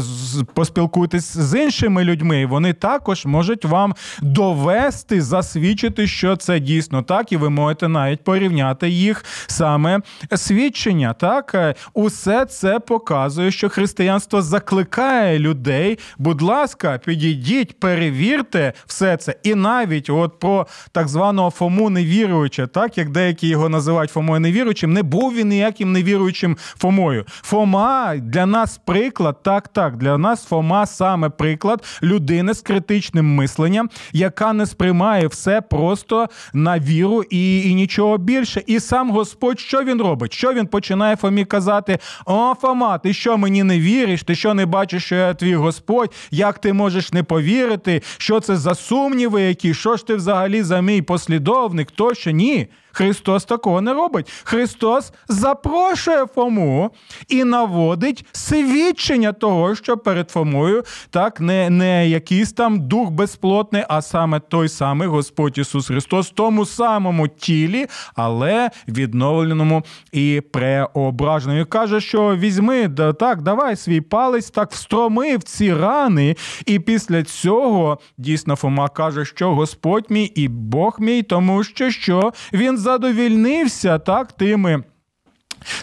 поспілкуйтесь 0.55 1.37
з 1.37 1.63
іншими 1.63 2.05
людьми, 2.05 2.47
вони 2.47 2.73
також 2.73 3.27
можуть 3.27 3.65
вам 3.65 3.95
довести, 4.23 5.23
засвідчити, 5.23 6.07
що 6.07 6.37
це 6.37 6.61
дійсно 6.61 7.03
так, 7.03 7.33
і 7.33 7.37
ви 7.37 7.51
можете 7.51 7.89
навіть 7.89 8.25
порівняти 8.25 8.89
їх 8.89 9.25
саме 9.47 10.01
свідчення. 10.37 11.13
Так, 11.13 11.77
усе 11.95 12.45
це 12.45 12.79
показує, 12.79 13.51
що 13.51 13.69
християнство 13.69 14.43
закликає 14.43 15.39
людей. 15.39 15.99
Будь 16.19 16.43
ласка, 16.43 17.01
підійдіть, 17.05 17.81
перевірте 17.81 18.73
все 18.87 19.17
це. 19.17 19.35
І 19.43 19.55
навіть 19.55 20.11
от 20.11 20.39
про 20.39 20.67
так 20.93 21.09
званого 21.09 21.51
Фому 21.51 21.91
невіруюча, 21.91 22.67
так 22.67 22.99
як 22.99 23.11
деякі 23.11 23.49
його 23.49 23.69
називають 23.69 24.11
Фомою 24.11 24.41
невіруючим, 24.41 24.93
не 24.93 25.03
був 25.03 25.35
він 25.35 25.49
ніяким 25.49 25.93
невіруючим 25.93 26.57
Фомою. 26.61 27.25
Фома 27.29 28.17
для 28.17 28.47
нас 28.47 28.81
приклад, 28.85 29.43
так, 29.43 29.69
так 29.69 29.86
так, 29.87 29.97
для 29.97 30.19
нас 30.19 30.45
Фома 30.45 30.87
саме 30.87 31.29
приклад 31.29 31.85
людини 32.03 32.55
з 32.55 32.61
критичним 32.61 33.35
мисленням, 33.35 33.91
яка 34.13 34.53
не 34.53 34.67
сприймає 34.67 35.27
все 35.27 35.61
просто 35.61 36.27
на 36.53 36.79
віру 36.79 37.23
і, 37.31 37.71
і 37.71 37.75
нічого 37.75 38.19
більше. 38.19 38.63
І 38.67 38.81
сам 38.81 39.11
Господь, 39.11 39.61
що 39.61 39.83
він 39.83 40.03
робить? 40.03 40.33
Що 40.33 40.53
він 40.53 40.67
починає 40.67 41.17
Фомі 41.17 41.45
казати: 41.45 41.99
О, 42.25 42.55
Фома, 42.61 42.99
ти 42.99 43.13
що 43.13 43.39
мені 43.39 43.63
не 43.63 43.81
віриш? 43.81 44.23
Ти 44.23 44.35
що 44.35 44.55
не 44.55 44.67
бачиш, 44.67 45.05
що 45.05 45.15
я 45.15 45.35
твій 45.35 45.55
Господь? 45.55 46.13
Як 46.31 46.59
ти 46.59 46.73
можеш 46.73 47.13
не 47.13 47.23
повірити? 47.23 48.03
Що 48.19 48.41
це 48.41 48.57
за 48.57 48.75
сумніви? 48.75 49.43
Які? 49.43 49.75
Що 49.75 49.97
ж 49.97 50.07
ти 50.07 50.15
взагалі 50.15 50.63
за 50.63 50.81
мій 50.81 51.03
послідовник? 51.03 51.91
Тощо 51.91 52.31
ні. 52.31 52.69
Христос 52.97 53.45
такого 53.45 53.81
не 53.81 53.93
робить. 53.93 54.31
Христос 54.45 55.13
запрошує 55.29 56.27
Фому 56.35 56.91
і 57.29 57.45
наводить 57.45 58.25
свідчення 58.33 59.33
того, 59.33 59.75
що 59.75 59.97
перед 59.97 60.31
Фомою 60.31 60.85
так 61.11 61.41
не 61.41 61.71
не 61.71 62.09
якийсь 62.09 62.53
там 62.53 62.89
дух 62.89 63.11
безплотний, 63.11 63.85
а 63.89 64.03
саме 64.03 64.41
той 64.41 64.69
самий 64.69 65.09
Господь 65.09 65.59
Ісус 65.59 65.87
Христос 65.87 66.31
в 66.31 66.35
тому 66.35 66.67
самому 66.67 67.29
тілі, 67.29 67.87
але 68.15 68.71
відновленому 68.89 69.85
і 70.13 70.43
преображеному. 70.53 71.61
І 71.61 71.65
Каже, 71.65 72.01
що 72.01 72.37
візьми 72.37 72.89
так, 73.19 73.43
давай 73.43 73.77
свій 73.77 74.01
палець, 74.01 74.51
так 74.51 74.73
встроми 74.73 75.37
в 75.37 75.43
ці 75.43 75.75
рани. 75.75 76.37
І 76.67 76.79
після 76.79 77.23
цього 77.23 77.99
дійсно 78.19 78.57
Фома 78.57 78.89
каже, 78.89 79.25
що 79.25 79.55
Господь 79.55 80.07
мій 80.09 80.25
і 80.25 80.49
Бог 80.49 80.97
мій, 81.01 81.23
тому 81.23 81.65
що 81.65 81.91
що 81.91 82.33
він 82.53 82.86
задовільнився 82.87 83.99
так 83.99 84.33
тими. 84.33 84.83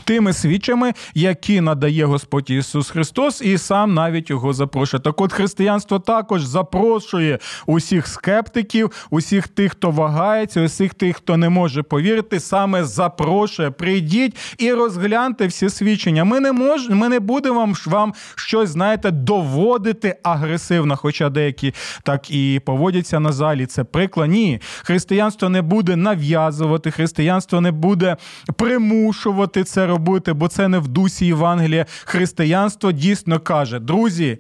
Тими 0.04 0.34
свідчами, 0.34 0.94
які 1.14 1.62
надає 1.62 2.06
Господь 2.06 2.50
Ісус 2.50 2.90
Христос, 2.90 3.42
і 3.42 3.58
сам 3.58 3.94
навіть 3.94 4.30
його 4.30 4.54
запрошує. 4.54 5.02
Так 5.02 5.22
от 5.22 5.34
християнство 5.34 6.00
також 6.00 6.44
запрошує 6.44 7.40
усіх 7.66 8.08
скептиків, 8.08 8.92
усіх 9.10 9.48
тих, 9.48 9.72
хто 9.72 9.92
вагається, 9.92 10.62
усіх 10.62 10.94
тих, 10.94 11.18
хто 11.18 11.38
не 11.38 11.50
може 11.50 11.84
повірити, 11.84 12.40
саме 12.40 12.84
запрошує. 12.84 13.72
Прийдіть 13.72 14.38
і 14.58 14.74
розгляньте 14.74 15.48
всі 15.48 15.70
свідчення. 15.70 16.24
Ми 16.24 16.40
не 16.40 16.52
можемо, 16.52 16.96
ми 16.96 17.10
не 17.10 17.20
будемо 17.20 17.74
вам 17.86 18.14
щось, 18.36 18.70
знаєте, 18.70 19.12
доводити 19.12 20.16
агресивно, 20.24 20.98
хоча 20.98 21.30
деякі 21.30 21.74
так 22.04 22.32
і 22.32 22.62
поводяться 22.66 23.20
на 23.20 23.32
залі. 23.32 23.66
Це 23.66 23.84
приклад. 23.84 24.30
Ні, 24.30 24.62
християнство 24.84 25.50
не 25.50 25.62
буде 25.62 25.96
нав'язувати, 25.96 26.92
християнство 26.92 27.62
не 27.62 27.72
буде 27.72 28.18
примушувати 28.56 29.63
це 29.64 29.88
робити, 29.88 30.34
бо 30.34 30.48
це 30.48 30.68
не 30.68 30.80
в 30.80 30.88
дусі 30.88 31.26
Євангелія. 31.26 31.86
Християнство 32.06 32.92
дійсно 32.92 33.40
каже: 33.40 33.80
друзі, 33.80 34.38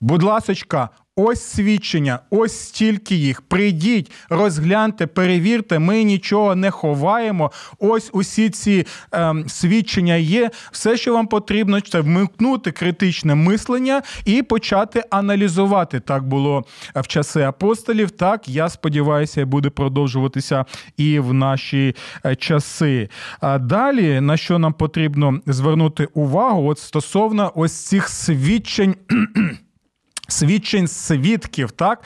будь 0.00 0.22
ласочка, 0.22 0.90
Ось 1.16 1.42
свідчення, 1.42 2.18
ось 2.30 2.58
стільки 2.58 3.14
їх. 3.14 3.40
Прийдіть, 3.42 4.12
розгляньте, 4.28 5.06
перевірте, 5.06 5.78
ми 5.78 6.02
нічого 6.02 6.54
не 6.54 6.70
ховаємо. 6.70 7.52
Ось 7.78 8.10
усі 8.12 8.50
ці 8.50 8.86
ем, 9.12 9.48
свідчення 9.48 10.14
є. 10.14 10.50
Все, 10.72 10.96
що 10.96 11.14
вам 11.14 11.26
потрібно, 11.26 11.80
це 11.80 12.00
вмикнути 12.00 12.72
критичне 12.72 13.34
мислення 13.34 14.02
і 14.24 14.42
почати 14.42 15.04
аналізувати. 15.10 16.00
Так 16.00 16.28
було 16.28 16.64
в 16.94 17.06
часи 17.06 17.42
апостолів. 17.42 18.10
Так, 18.10 18.48
я 18.48 18.68
сподіваюся, 18.68 19.46
буде 19.46 19.70
продовжуватися 19.70 20.64
і 20.96 21.18
в 21.18 21.34
наші 21.34 21.96
е, 22.26 22.36
часи. 22.36 23.08
А 23.40 23.58
далі 23.58 24.20
на 24.20 24.36
що 24.36 24.58
нам 24.58 24.72
потрібно 24.72 25.40
звернути 25.46 26.08
увагу, 26.14 26.68
от 26.68 26.78
стосовно 26.78 27.52
ось 27.54 27.72
цих 27.72 28.08
свідчень. 28.08 28.94
Свідчень 30.28 30.88
свідків, 30.88 31.70
так 31.70 32.02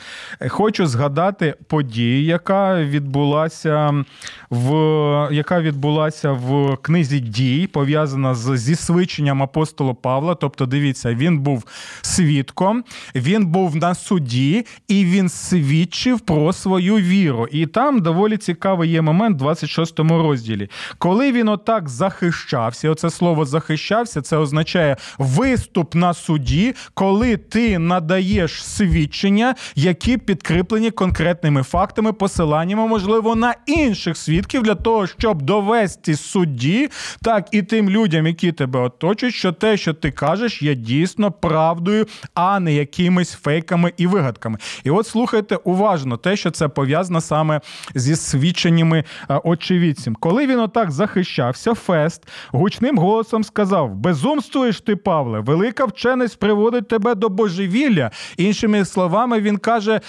хочу 0.49 0.87
згадати 0.87 1.55
подію, 1.67 2.23
яка 2.23 2.83
відбулася 2.85 4.05
в 4.51 5.29
яка 5.33 5.61
відбулася 5.61 6.33
в 6.33 6.77
книзі 6.77 7.21
дій, 7.21 7.67
пов'язана 7.67 8.35
з 8.35 8.57
зі 8.59 8.75
свідченням 8.75 9.43
апостола 9.43 9.95
Павла. 9.95 10.35
Тобто, 10.35 10.67
дивіться, 10.67 11.15
він 11.15 11.39
був 11.39 11.65
свідком, 12.03 12.85
він 13.15 13.47
був 13.47 13.77
на 13.77 13.95
суді 13.95 14.67
і 14.89 15.05
він 15.05 15.29
свідчив 15.29 16.21
про 16.21 16.53
свою 16.53 16.97
віру. 16.97 17.47
І 17.53 17.67
там 17.67 18.01
доволі 18.01 18.37
цікавий 18.37 18.91
є 18.91 19.03
момент, 19.03 19.37
в 19.37 19.39
26 19.39 19.99
розділі, 19.99 20.71
коли 20.99 21.33
він 21.33 21.49
отак 21.49 21.89
захищався. 21.89 22.91
Оце 22.91 23.11
слово 23.11 23.45
захищався, 23.45 24.23
це 24.23 24.37
означає 24.37 24.97
виступ 25.19 25.95
на 25.95 26.15
суді, 26.15 26.75
коли 26.95 27.37
ти 27.37 27.79
на 27.79 28.01
надаєш 28.09 28.65
свідчення, 28.65 29.55
які 29.75 30.17
підкріплені 30.19 30.91
конкретними 30.91 31.63
фактами, 31.63 32.13
посиланнями, 32.13 32.87
можливо, 32.87 33.35
на 33.35 33.55
інших 33.67 34.17
свідків 34.17 34.63
для 34.63 34.75
того, 34.75 35.07
щоб 35.07 35.43
довести 35.43 36.17
судді, 36.17 36.89
так 37.23 37.49
і 37.53 37.63
тим 37.63 37.91
людям, 37.91 38.27
які 38.27 38.53
тебе 38.53 38.81
оточують, 38.81 39.35
що 39.35 39.53
те, 39.53 39.77
що 39.77 39.95
ти 39.95 40.11
кажеш, 40.11 40.63
є 40.63 40.75
дійсно 40.75 41.33
правдою, 41.33 42.07
а 42.35 42.61
не 42.61 42.75
якимись 42.75 43.33
фейками 43.33 43.93
і 43.97 44.07
вигадками. 44.07 44.59
І 44.85 44.91
от 44.91 45.07
слухайте 45.07 45.57
уважно, 45.57 46.17
те, 46.17 46.37
що 46.37 46.51
це 46.51 46.69
пов'язано 46.69 47.21
саме 47.21 47.61
зі 47.95 48.17
свідченнями 48.17 49.05
е, 49.31 49.41
очевидців. 49.45 50.17
Коли 50.21 50.47
він 50.47 50.59
отак 50.61 50.91
захищався, 50.91 51.75
Фест 51.75 52.29
гучним 52.53 52.99
голосом 52.99 53.45
сказав: 53.45 53.95
Безумствуєш 53.95 54.81
ти, 54.81 54.97
Павле, 54.97 55.41
велика 55.41 55.85
вченість 55.85 56.39
приводить 56.39 56.89
тебе 56.89 57.15
до 57.15 57.29
божевілля 57.29 57.98
божевілля. 57.99 58.11
Іншими 58.37 58.85
словами, 58.85 59.41
він 59.41 59.57
каже: 59.59 60.01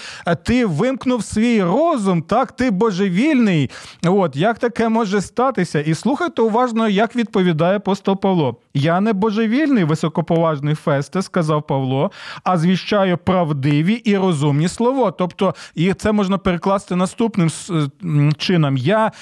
ти 0.44 0.66
вимкнув 0.66 1.24
свій 1.24 1.62
розум, 1.62 2.22
так, 2.22 2.52
ти 2.52 2.70
божевільний. 2.70 3.70
От 4.04 4.36
як 4.36 4.58
таке 4.58 4.88
може 4.88 5.20
статися? 5.20 5.80
І 5.80 5.94
слухайте 5.94 6.42
уважно, 6.42 6.88
як 6.88 7.16
відповідає 7.16 7.76
апостол 7.76 8.20
Павло. 8.20 8.56
Я 8.74 9.00
не 9.00 9.12
божевільний, 9.12 9.84
високоповажний 9.84 10.74
фесте, 10.74 11.22
сказав 11.22 11.66
Павло, 11.66 12.10
а 12.44 12.58
звіщаю 12.58 13.18
правдиві 13.18 13.92
і 13.92 14.16
розумні 14.16 14.68
слова. 14.68 15.10
Тобто, 15.10 15.54
і 15.74 15.94
це 15.94 16.12
можна 16.12 16.38
перекласти 16.38 16.96
наступним 16.96 17.50
чином. 18.38 18.76
Я 18.76 19.12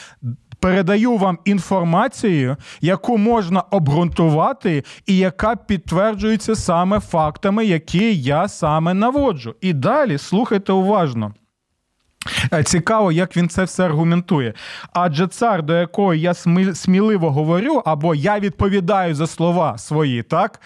передаю 0.60 1.16
вам 1.16 1.38
інформацію, 1.44 2.56
яку 2.80 3.18
можна 3.18 3.60
обґрунтувати, 3.60 4.84
і 5.06 5.16
яка 5.16 5.56
підтверджується 5.56 6.56
саме 6.56 7.00
фактами, 7.00 7.64
які 7.64 8.14
я 8.16 8.48
саме 8.48 8.94
наводжу. 8.94 9.54
І 9.60 9.72
далі 9.72 10.18
слухайте 10.18 10.72
уважно. 10.72 11.34
Е, 12.52 12.62
цікаво, 12.62 13.12
як 13.12 13.36
він 13.36 13.48
це 13.48 13.64
все 13.64 13.84
аргументує. 13.84 14.54
Адже 14.92 15.26
цар, 15.26 15.62
до 15.62 15.74
якого 15.76 16.14
я 16.14 16.34
сміливо 16.74 17.30
говорю, 17.30 17.82
або 17.84 18.14
я 18.14 18.38
відповідаю 18.38 19.14
за 19.14 19.26
слова 19.26 19.78
свої, 19.78 20.22
так? 20.22 20.60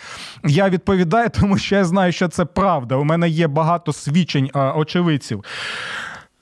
Я 0.44 0.68
відповідаю, 0.68 1.28
тому 1.40 1.58
що 1.58 1.76
я 1.76 1.84
знаю, 1.84 2.12
що 2.12 2.28
це 2.28 2.44
правда. 2.44 2.96
У 2.96 3.04
мене 3.04 3.28
є 3.28 3.48
багато 3.48 3.92
свідчень 3.92 4.50
очевидців. 4.54 5.44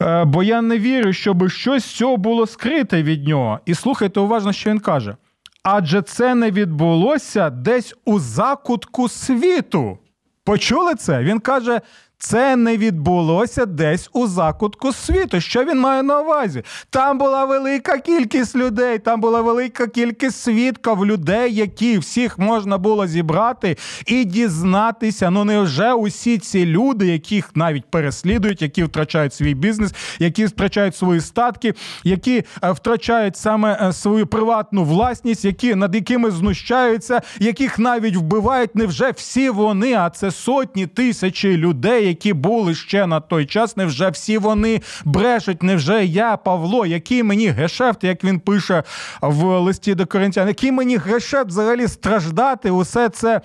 Е, 0.03 0.25
бо 0.25 0.43
я 0.43 0.63
не 0.63 0.79
вірю, 0.79 1.13
щоб 1.13 1.51
щось 1.51 1.85
цього 1.85 2.17
було 2.17 2.47
скрите 2.47 3.03
від 3.03 3.29
нього. 3.29 3.61
І 3.67 3.75
слухайте 3.75 4.21
уважно, 4.21 4.53
що 4.53 4.71
він 4.71 4.81
каже. 4.81 5.17
Адже 5.63 6.03
це 6.03 6.35
не 6.35 6.51
відбулося 6.51 7.51
десь 7.51 7.95
у 8.05 8.19
закутку 8.19 9.09
світу. 9.09 9.99
Почули 10.45 10.95
це? 10.95 11.23
Він 11.23 11.41
каже: 11.41 11.81
це 12.21 12.57
не 12.57 12.77
відбулося 12.77 13.67
десь 13.67 14.11
у 14.13 14.27
закутку 14.27 14.93
світу. 14.93 15.41
Що 15.41 15.65
він 15.65 15.81
має 15.81 16.03
на 16.03 16.21
увазі? 16.21 16.63
Там 16.91 17.19
була 17.19 17.45
велика 17.45 17.99
кількість 17.99 18.57
людей, 18.57 18.99
там 18.99 19.21
була 19.21 19.41
велика 19.41 19.87
кількість 19.87 20.41
свідків 20.41 21.07
людей, 21.07 21.55
які 21.55 21.99
всіх 21.99 22.39
можна 22.39 22.79
було 22.79 23.07
зібрати 23.07 23.77
і 24.07 24.25
дізнатися. 24.25 25.31
Ну 25.31 25.45
невже 25.45 25.93
усі 25.93 26.39
ці 26.39 26.67
люди, 26.67 27.07
яких 27.07 27.51
навіть 27.55 27.85
переслідують, 27.91 28.63
які 28.63 28.85
втрачають 28.85 29.35
свій 29.35 29.55
бізнес, 29.55 29.93
які 30.19 30.47
втрачають 30.47 30.97
свої 30.97 31.21
статки, 31.21 31.75
які 32.05 32.45
е, 32.65 32.73
втрачають 32.73 33.37
саме 33.37 33.79
е, 33.83 33.93
свою 33.93 34.27
приватну 34.27 34.85
власність, 34.85 35.45
які 35.45 35.75
над 35.75 35.95
якими 35.95 36.31
знущаються, 36.31 37.21
яких 37.39 37.79
навіть 37.79 38.17
вбивають, 38.17 38.75
невже 38.75 39.11
всі 39.11 39.51
вони? 39.51 39.95
А 39.95 40.11
це 40.11 40.31
сотні 40.31 40.87
тисячі 40.87 41.57
людей 41.57 42.10
які 42.11 42.33
були 42.33 42.75
ще 42.75 43.07
на 43.07 43.21
той 43.21 43.47
час, 43.47 43.77
невже 43.77 44.11
всі 44.11 44.39
вони 44.39 44.81
брешуть? 45.05 45.63
Невже 45.63 46.05
я, 46.05 46.37
Павло, 46.37 46.87
який 46.87 47.23
мені 47.23 47.49
гешефт, 47.49 48.05
як 48.05 48.25
він 48.25 48.41
пише 48.41 48.83
в 49.21 49.45
листі 49.45 49.95
до 49.95 50.07
коринтян, 50.07 50.49
який 50.49 50.73
мені 50.73 50.97
гешефт 50.97 51.47
взагалі 51.47 51.89
страждати, 51.89 52.71
усе 52.71 53.09
це 53.09 53.41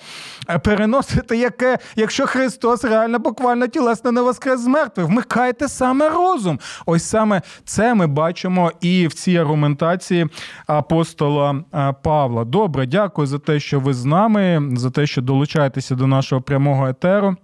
е, 0.49 0.59
переносити, 0.59 1.37
яке, 1.37 1.77
якщо 1.95 2.27
Христос 2.27 2.83
реально 2.83 3.19
буквально 3.19 3.67
тілесно 3.67 4.11
не 4.11 4.21
воскрес 4.21 4.59
з 4.59 4.67
мертвих, 4.67 5.07
вмикайте 5.07 5.67
саме 5.67 6.09
розум. 6.09 6.59
Ось 6.85 7.03
саме 7.03 7.41
це 7.65 7.93
ми 7.93 8.07
бачимо 8.07 8.71
і 8.81 9.07
в 9.07 9.13
цій 9.13 9.37
аргументації 9.37 10.27
апостола 10.67 11.63
е, 11.73 11.95
Павла. 12.03 12.45
Добре, 12.45 12.85
дякую 12.85 13.27
за 13.27 13.39
те, 13.39 13.59
що 13.59 13.79
ви 13.79 13.93
з 13.93 14.05
нами, 14.05 14.69
за 14.75 14.91
те, 14.91 15.07
що 15.07 15.21
долучаєтеся 15.21 15.95
до 15.95 16.07
нашого 16.07 16.41
прямого 16.41 16.87
етеру. 16.87 17.35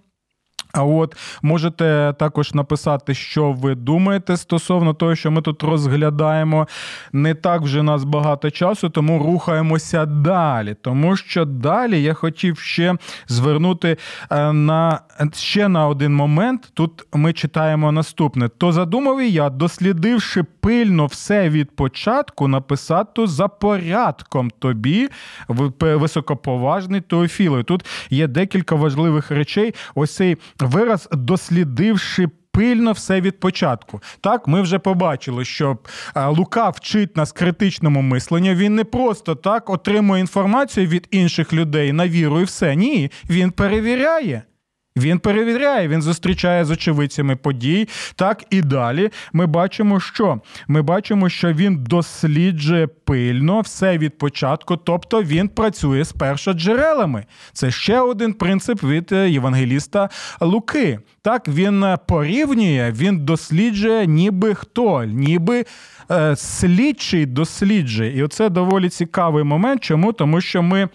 А 0.72 0.84
от 0.84 1.16
можете 1.42 2.14
також 2.18 2.54
написати, 2.54 3.14
що 3.14 3.52
ви 3.52 3.74
думаєте 3.74 4.36
стосовно 4.36 4.94
того, 4.94 5.14
що 5.14 5.30
ми 5.30 5.42
тут 5.42 5.62
розглядаємо. 5.62 6.68
Не 7.12 7.34
так 7.34 7.62
вже 7.62 7.82
нас 7.82 8.04
багато 8.04 8.50
часу, 8.50 8.88
тому 8.88 9.18
рухаємося 9.18 10.06
далі. 10.06 10.76
Тому 10.80 11.16
що 11.16 11.44
далі 11.44 12.02
я 12.02 12.14
хотів 12.14 12.58
ще 12.58 12.96
звернути 13.28 13.96
е, 14.30 14.52
на 14.52 15.00
ще 15.34 15.68
на 15.68 15.86
один 15.86 16.14
момент. 16.14 16.70
Тут 16.74 17.06
ми 17.12 17.32
читаємо 17.32 17.92
наступне: 17.92 18.48
то 18.48 18.72
задумав 18.72 19.20
і 19.20 19.30
я, 19.30 19.50
дослідивши 19.50 20.44
пильно 20.60 21.06
все 21.06 21.48
від 21.48 21.76
початку, 21.76 22.48
написати 22.48 23.26
за 23.26 23.48
порядком 23.48 24.50
тобі, 24.58 25.08
високоповажний 25.80 27.00
Теофілою. 27.00 27.62
Тут 27.62 27.84
є 28.10 28.26
декілька 28.26 28.74
важливих 28.74 29.30
речей. 29.30 29.74
Ось 29.94 30.14
цей 30.14 30.36
вираз 30.66 31.08
дослідивши. 31.12 32.28
Пильно 32.54 32.92
все 32.92 33.20
від 33.20 33.40
початку. 33.40 34.02
Так, 34.20 34.48
ми 34.48 34.62
вже 34.62 34.78
побачили, 34.78 35.44
що 35.44 35.78
Лука 36.26 36.68
вчить 36.68 37.16
нас 37.16 37.32
критичному 37.32 38.02
мисленню. 38.02 38.54
Він 38.54 38.74
не 38.74 38.84
просто 38.84 39.34
так 39.34 39.70
отримує 39.70 40.20
інформацію 40.20 40.86
від 40.86 41.08
інших 41.10 41.52
людей 41.52 41.92
на 41.92 42.08
віру 42.08 42.40
і 42.40 42.44
все. 42.44 42.76
Ні, 42.76 43.10
він 43.30 43.50
перевіряє. 43.50 44.42
Він 44.96 45.18
перевіряє, 45.18 45.88
він 45.88 46.02
зустрічає 46.02 46.64
з 46.64 46.70
очевидцями 46.70 47.36
подій. 47.36 47.88
Так 48.16 48.44
і 48.50 48.62
далі. 48.62 49.10
Ми 49.32 49.46
бачимо, 49.46 50.00
що 50.00 50.40
ми 50.68 50.82
бачимо, 50.82 51.28
що 51.28 51.52
він 51.52 51.84
досліджує 51.84 52.86
пильно 52.86 53.60
все 53.60 53.98
від 53.98 54.18
початку, 54.18 54.76
тобто 54.76 55.22
він 55.22 55.48
працює 55.48 56.04
з 56.04 56.12
першоджерелами. 56.12 57.24
Це 57.52 57.70
ще 57.70 58.00
один 58.00 58.32
принцип 58.32 58.82
від 58.82 59.12
е, 59.12 59.30
євангеліста 59.30 60.08
Луки. 60.40 60.98
Так 61.22 61.48
він 61.48 61.84
е, 61.84 61.98
порівнює, 62.08 62.92
він 62.96 63.18
досліджує, 63.18 64.06
ніби 64.06 64.54
хто, 64.54 65.04
ніби 65.04 65.64
е, 66.10 66.36
слідчий 66.36 67.26
досліджує. 67.26 68.16
І 68.18 68.22
оце 68.22 68.48
доволі 68.48 68.88
цікавий 68.88 69.44
момент. 69.44 69.82
Чому? 69.82 70.12
Тому 70.12 70.40
що 70.40 70.62
ми. 70.62 70.88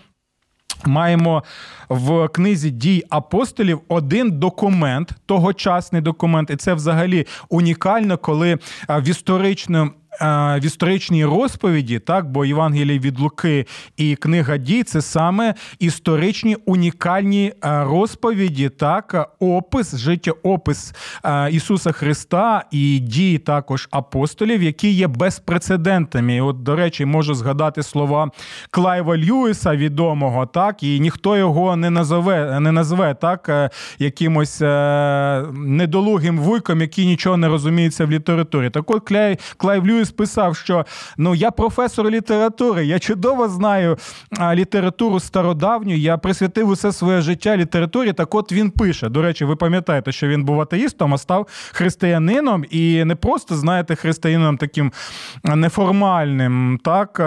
Маємо 0.85 1.43
в 1.89 2.27
книзі 2.27 2.69
дій 2.69 3.03
апостолів 3.09 3.81
один 3.87 4.39
документ, 4.39 5.11
тогочасний 5.25 6.01
документ, 6.01 6.49
і 6.49 6.55
це 6.55 6.73
взагалі 6.73 7.25
унікально, 7.49 8.17
коли 8.17 8.57
в 8.89 9.09
історичному 9.09 9.91
в 10.21 10.65
історичній 10.65 11.25
розповіді, 11.25 11.99
так, 11.99 12.31
бо 12.31 12.45
Євангелій 12.45 12.99
від 12.99 13.19
Луки 13.19 13.65
і 13.97 14.15
книга 14.15 14.57
дій 14.57 14.83
це 14.83 15.01
саме 15.01 15.53
історичні 15.79 16.55
унікальні 16.65 17.53
розповіді, 17.61 18.69
так, 18.69 19.35
опис, 19.39 19.95
життєопис 19.95 20.93
Ісуса 21.51 21.91
Христа 21.91 22.63
і 22.71 22.99
дії 22.99 23.37
також 23.37 23.87
апостолів, 23.91 24.63
які 24.63 24.91
є 24.91 25.07
безпрецедентними. 25.07 26.35
І 26.35 26.41
От, 26.41 26.63
до 26.63 26.75
речі, 26.75 27.05
можу 27.05 27.33
згадати 27.33 27.83
слова 27.83 28.31
Клайва 28.71 29.17
Льюіса, 29.17 29.75
відомого, 29.75 30.45
так, 30.45 30.83
і 30.83 30.99
ніхто 30.99 31.37
його 31.37 31.75
не 31.75 31.89
назове, 31.89 32.59
не 32.59 32.71
назве 32.71 33.13
так, 33.13 33.49
е, 33.49 33.69
якимось 33.99 34.61
е, 34.61 35.45
недолугим 35.53 36.39
вуйком, 36.39 36.81
який 36.81 37.05
нічого 37.05 37.37
не 37.37 37.47
розуміється 37.47 38.05
в 38.05 38.11
літературі. 38.11 38.69
Так 38.69 38.91
от 38.91 39.11
Клайв 39.57 39.87
Льюіс 39.87 40.06
писав, 40.11 40.55
що 40.55 40.85
ну 41.17 41.35
я 41.35 41.51
професор 41.51 42.09
літератури, 42.09 42.85
я 42.85 42.99
чудово 42.99 43.49
знаю 43.49 43.97
літературу 44.53 45.19
стародавню, 45.19 45.95
я 45.95 46.17
присвятив 46.17 46.69
усе 46.69 46.91
своє 46.91 47.21
життя 47.21 47.57
літературі. 47.57 48.13
Так 48.13 48.35
от 48.35 48.51
він 48.51 48.71
пише. 48.71 49.09
До 49.09 49.21
речі, 49.21 49.45
ви 49.45 49.55
пам'ятаєте, 49.55 50.11
що 50.11 50.27
він 50.27 50.43
був 50.43 50.61
атеїстом, 50.61 51.13
а 51.13 51.17
став 51.17 51.47
християнином 51.71 52.65
і 52.69 53.03
не 53.05 53.15
просто, 53.15 53.55
знаєте, 53.55 53.95
християнином 53.95 54.57
таким 54.57 54.91
неформальним, 55.43 56.79
так, 56.83 57.21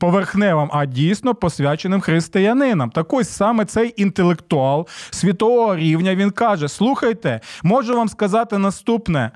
поверхневим, 0.00 0.70
а 0.72 0.86
дійсно 0.86 1.34
посвяченим 1.34 2.00
християнином. 2.00 2.90
Так 2.90 3.12
ось 3.12 3.28
саме 3.28 3.64
цей 3.64 3.94
інтелектуал 3.96 4.86
світового 5.10 5.76
рівня 5.76 6.14
він 6.14 6.30
каже: 6.30 6.68
слухайте, 6.68 7.40
можу 7.62 7.96
вам 7.96 8.08
сказати 8.08 8.58
наступне. 8.58 9.30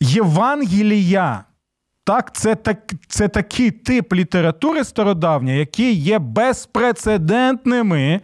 Євангелія 0.00 1.44
так, 2.06 2.34
це 2.34 2.54
так, 2.54 2.78
це 3.08 3.28
такий 3.28 3.70
тип 3.70 4.14
літератури 4.14 4.84
стародавньої, 4.84 5.58
які 5.58 5.92
є 5.92 6.18
безпрецедентними 6.18 8.20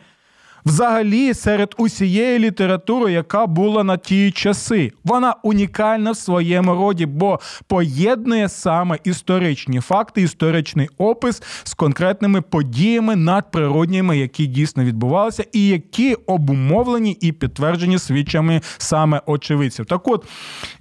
взагалі 0.64 1.34
серед 1.34 1.74
усієї 1.78 2.38
літератури, 2.38 3.12
яка 3.12 3.46
була 3.46 3.84
на 3.84 3.96
ті 3.96 4.30
часи. 4.30 4.92
Вона 5.04 5.34
унікальна 5.42 6.10
в 6.10 6.16
своєму 6.16 6.74
роді, 6.74 7.06
бо 7.06 7.40
поєднує 7.66 8.48
саме 8.48 8.98
історичні 9.04 9.80
факти, 9.80 10.22
історичний 10.22 10.88
опис 10.98 11.42
з 11.64 11.74
конкретними 11.74 12.40
подіями 12.40 13.16
надприродніми, 13.16 14.18
які 14.18 14.46
дійсно 14.46 14.84
відбувалися, 14.84 15.44
і 15.52 15.66
які 15.66 16.14
обумовлені 16.14 17.16
і 17.20 17.32
підтверджені 17.32 17.98
свідчами 17.98 18.60
саме 18.78 19.20
очевидців. 19.26 19.86
Так, 19.86 20.08
от 20.08 20.26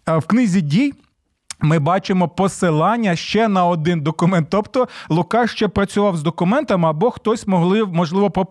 в 0.08 0.22
книзі 0.22 0.62
дій. 0.62 0.94
Ми 1.62 1.80
бачимо 1.80 2.28
посилання 2.28 3.16
ще 3.16 3.48
на 3.48 3.66
один 3.66 4.02
документ. 4.02 4.48
Тобто 4.50 4.88
Лука 5.10 5.48
ще 5.48 5.68
працював 5.68 6.18
з 6.18 6.24
документами, 6.24 6.90
або 6.90 7.12
хтось 7.12 7.48
могли, 7.48 7.86
можливо, 7.86 8.32
по, 8.32 8.46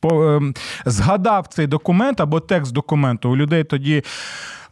по, 0.00 0.24
ем, 0.24 0.54
згадав 0.84 1.46
цей 1.46 1.66
документ 1.66 2.20
або 2.20 2.40
текст 2.40 2.72
документу. 2.72 3.30
У 3.30 3.36
людей 3.36 3.64
тоді. 3.64 4.02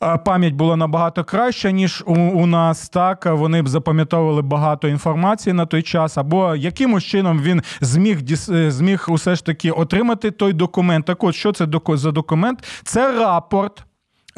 Е, 0.03 0.19
пам'ять 0.19 0.55
була 0.55 0.77
набагато 0.77 1.25
краща, 1.25 1.71
ніж 1.71 2.05
у, 2.07 2.15
у 2.15 2.47
нас. 2.47 2.89
Так 2.89 3.27
вони 3.27 3.63
б 3.63 3.69
запам'ятовували 3.69 4.43
багато 4.43 4.89
інформації 4.89 5.53
на 5.53 5.67
той 5.67 5.83
час, 5.83 6.19
або 6.19 6.57
якимось 6.57 7.05
чином 7.05 7.43
він 7.43 7.63
зміг 7.81 8.19
е, 8.51 8.71
зміг 8.71 9.07
усе 9.09 9.35
ж 9.35 9.45
таки 9.45 9.71
отримати 9.71 10.31
той 10.31 10.53
документ. 10.53 11.07
Так 11.07 11.25
от 11.25 11.35
що 11.35 11.53
це 11.53 11.67
за 11.87 12.11
документ? 12.13 12.65
Це 12.85 13.19
рапорт 13.19 13.85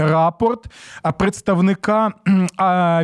рапорт 0.00 0.66
представника 1.18 2.12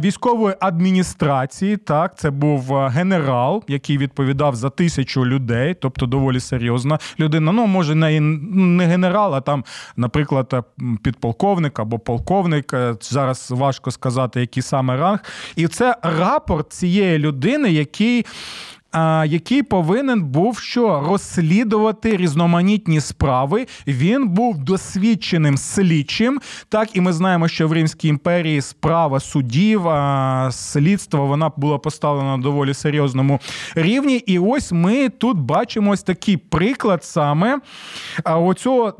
військової 0.02 0.54
адміністрації. 0.61 1.76
Так, 1.76 2.18
це 2.18 2.30
був 2.30 2.76
генерал, 2.76 3.64
який 3.68 3.98
відповідав 3.98 4.56
за 4.56 4.70
тисячу 4.70 5.26
людей, 5.26 5.74
тобто 5.74 6.06
доволі 6.06 6.40
серйозна 6.40 6.98
людина. 7.20 7.52
Ну, 7.52 7.66
може, 7.66 7.94
не 7.94 8.20
не 8.20 8.87
генерал, 8.87 9.35
а 9.35 9.40
там, 9.40 9.64
наприклад, 9.96 10.64
підполковник 11.02 11.78
або 11.78 11.98
полковник. 11.98 12.72
Е, 12.72 12.94
зараз 13.00 13.50
важко 13.50 13.90
сказати, 13.90 14.40
який 14.40 14.62
саме 14.62 14.96
ранг. 14.96 15.18
І 15.56 15.68
це 15.68 15.96
рапорт 16.02 16.72
цієї 16.72 17.18
людини, 17.18 17.70
який 17.70 18.26
який 19.27 19.62
повинен 19.62 20.22
був 20.22 20.59
що 20.59 21.05
розслідувати 21.09 22.16
різноманітні 22.16 23.01
справи. 23.01 23.66
Він 23.87 24.29
був 24.29 24.59
досвідченим 24.59 25.57
слідчим. 25.57 26.40
Так, 26.68 26.96
і 26.96 27.01
ми 27.01 27.12
знаємо, 27.12 27.49
що 27.49 27.68
в 27.68 27.72
Римській 27.72 28.09
імперії 28.09 28.61
справа 28.61 29.20
судів, 29.20 29.83
слідство 30.51 31.27
вона 31.27 31.51
була 31.57 31.79
поставлена 31.79 32.37
на 32.37 32.42
доволі 32.42 32.75
серйозному 32.75 33.40
рівні. 33.75 34.16
І 34.16 34.38
ось 34.38 34.72
ми 34.72 35.09
тут 35.09 35.38
бачимо 35.38 35.90
ось 35.90 36.03
такий 36.03 36.37
приклад 36.37 37.05
саме 37.05 37.59
оцього 38.25 38.94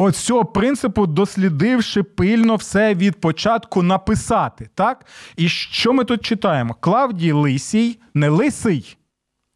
От 0.00 0.16
принципу, 0.44 1.06
дослідивши 1.06 2.02
пильно 2.02 2.56
все 2.56 2.94
від 2.94 3.20
початку 3.20 3.82
написати. 3.82 4.70
так? 4.74 5.06
І 5.36 5.48
що 5.48 5.92
ми 5.92 6.04
тут 6.04 6.24
читаємо? 6.24 6.76
Клавдій 6.80 7.32
Лисій, 7.32 7.98
не 8.14 8.28
Лисий, 8.28 8.96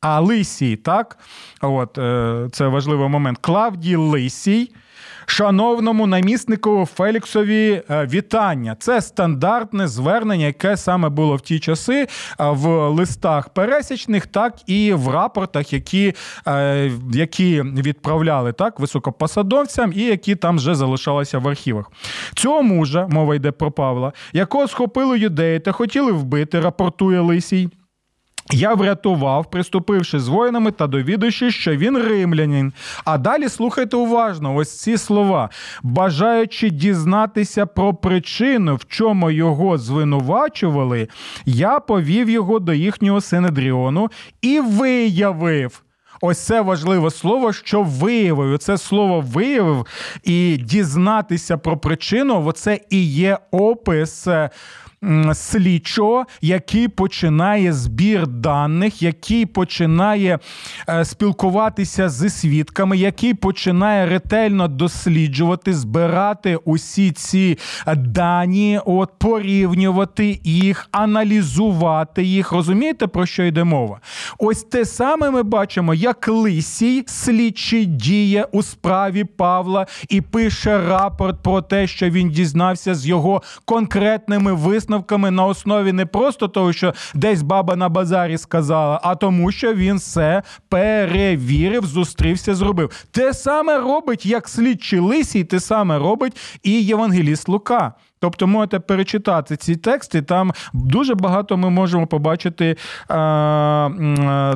а 0.00 0.20
Лисій, 0.20 0.76
так? 0.76 1.18
От, 1.60 1.98
е, 1.98 2.48
Це 2.52 2.66
важливий 2.66 3.08
момент. 3.08 3.38
Клавдій 3.40 3.96
Лисій 3.96 4.74
Шановному 5.26 6.06
наміснику 6.06 6.88
Феліксові 6.94 7.82
е, 7.90 8.06
вітання. 8.06 8.76
Це 8.78 9.00
стандартне 9.00 9.88
звернення, 9.88 10.46
яке 10.46 10.76
саме 10.76 11.08
було 11.08 11.36
в 11.36 11.40
ті 11.40 11.58
часи 11.58 12.02
е, 12.02 12.06
в 12.38 12.88
листах 12.88 13.48
пересічних, 13.48 14.26
так 14.26 14.54
і 14.66 14.92
в 14.92 15.08
рапортах, 15.08 15.72
які 15.72 16.14
е, 16.46 16.90
які 17.12 17.62
відправляли 17.62 18.52
так 18.52 18.80
високопосадовцям, 18.80 19.92
і 19.96 20.02
які 20.02 20.36
там 20.36 20.56
вже 20.56 20.74
залишалися 20.74 21.38
в 21.38 21.48
архівах. 21.48 21.90
Цього 22.34 22.62
мужа, 22.62 23.06
мова 23.10 23.34
йде 23.34 23.50
про 23.50 23.70
Павла, 23.70 24.12
якого 24.32 24.68
схопили 24.68 25.18
юдеї 25.18 25.60
та 25.60 25.72
хотіли 25.72 26.12
вбити, 26.12 26.60
рапортує 26.60 27.20
Лисій. 27.20 27.68
Я 28.54 28.74
врятував, 28.74 29.50
приступивши 29.50 30.20
з 30.20 30.28
воїнами 30.28 30.70
та 30.70 30.86
довідуючи, 30.86 31.50
що 31.50 31.76
він 31.76 31.98
римлянин. 31.98 32.72
А 33.04 33.18
далі 33.18 33.48
слухайте 33.48 33.96
уважно 33.96 34.54
ось 34.54 34.80
ці 34.80 34.98
слова, 34.98 35.50
бажаючи 35.82 36.70
дізнатися 36.70 37.66
про 37.66 37.94
причину, 37.94 38.76
в 38.76 38.84
чому 38.88 39.30
його 39.30 39.78
звинувачували, 39.78 41.08
я 41.44 41.80
повів 41.80 42.30
його 42.30 42.58
до 42.58 42.72
їхнього 42.72 43.20
синедріону 43.20 44.10
і 44.42 44.60
виявив. 44.60 45.82
Ось 46.20 46.38
це 46.38 46.60
важливе 46.60 47.10
слово, 47.10 47.52
що 47.52 47.82
виявив. 47.82 48.58
Це 48.58 48.78
слово 48.78 49.20
виявив 49.20 49.86
і 50.24 50.56
дізнатися 50.56 51.56
про 51.56 51.76
причину. 51.76 52.46
Оце 52.46 52.80
і 52.90 53.04
є 53.06 53.38
опис 53.50 54.28
слідчого, 55.34 56.26
який 56.40 56.88
починає 56.88 57.72
збір 57.72 58.26
даних, 58.26 59.02
який 59.02 59.46
починає 59.46 60.38
е, 60.88 61.04
спілкуватися 61.04 62.08
зі 62.08 62.30
свідками, 62.30 62.96
який 62.96 63.34
починає 63.34 64.06
ретельно 64.06 64.68
досліджувати, 64.68 65.74
збирати 65.74 66.56
усі 66.56 67.10
ці 67.10 67.58
дані, 67.96 68.80
от 68.86 69.10
порівнювати 69.18 70.40
їх, 70.44 70.88
аналізувати 70.92 72.22
їх. 72.22 72.52
Розумієте, 72.52 73.06
про 73.06 73.26
що 73.26 73.42
йде 73.42 73.64
мова? 73.64 74.00
Ось 74.38 74.62
те 74.62 74.84
саме 74.84 75.30
ми 75.30 75.42
бачимо, 75.42 75.94
як 75.94 76.28
Лисій 76.28 77.04
слідчий 77.06 77.86
діє 77.86 78.46
у 78.52 78.62
справі 78.62 79.24
Павла 79.24 79.86
і 80.08 80.20
пише 80.20 80.78
рапорт 80.88 81.42
про 81.42 81.62
те, 81.62 81.86
що 81.86 82.10
він 82.10 82.30
дізнався 82.30 82.94
з 82.94 83.06
його 83.06 83.42
конкретними 83.64 84.52
висновками 84.52 84.93
висновками 84.94 85.30
на 85.30 85.44
основі 85.46 85.92
не 85.92 86.06
просто 86.06 86.48
того, 86.48 86.72
що 86.72 86.94
десь 87.14 87.42
баба 87.42 87.76
на 87.76 87.88
базарі 87.88 88.38
сказала, 88.38 89.00
а 89.02 89.14
тому, 89.14 89.52
що 89.52 89.74
він 89.74 89.96
все 89.96 90.42
перевірив, 90.68 91.86
зустрівся, 91.86 92.54
зробив. 92.54 93.06
Те 93.10 93.34
саме 93.34 93.78
робить 93.78 94.26
як 94.26 94.48
слідчий 94.48 94.98
лисій, 94.98 95.44
те 95.44 95.60
саме 95.60 95.98
робить 95.98 96.60
і 96.62 96.82
Євангеліст 96.82 97.48
Лука. 97.48 97.94
Тобто 98.20 98.46
можете 98.46 98.80
перечитати 98.80 99.56
ці 99.56 99.76
тексти, 99.76 100.22
там 100.22 100.52
дуже 100.72 101.14
багато 101.14 101.56
ми 101.56 101.70
можемо 101.70 102.06
побачити. 102.06 102.76
А, 103.08 103.16
а, 103.16 104.54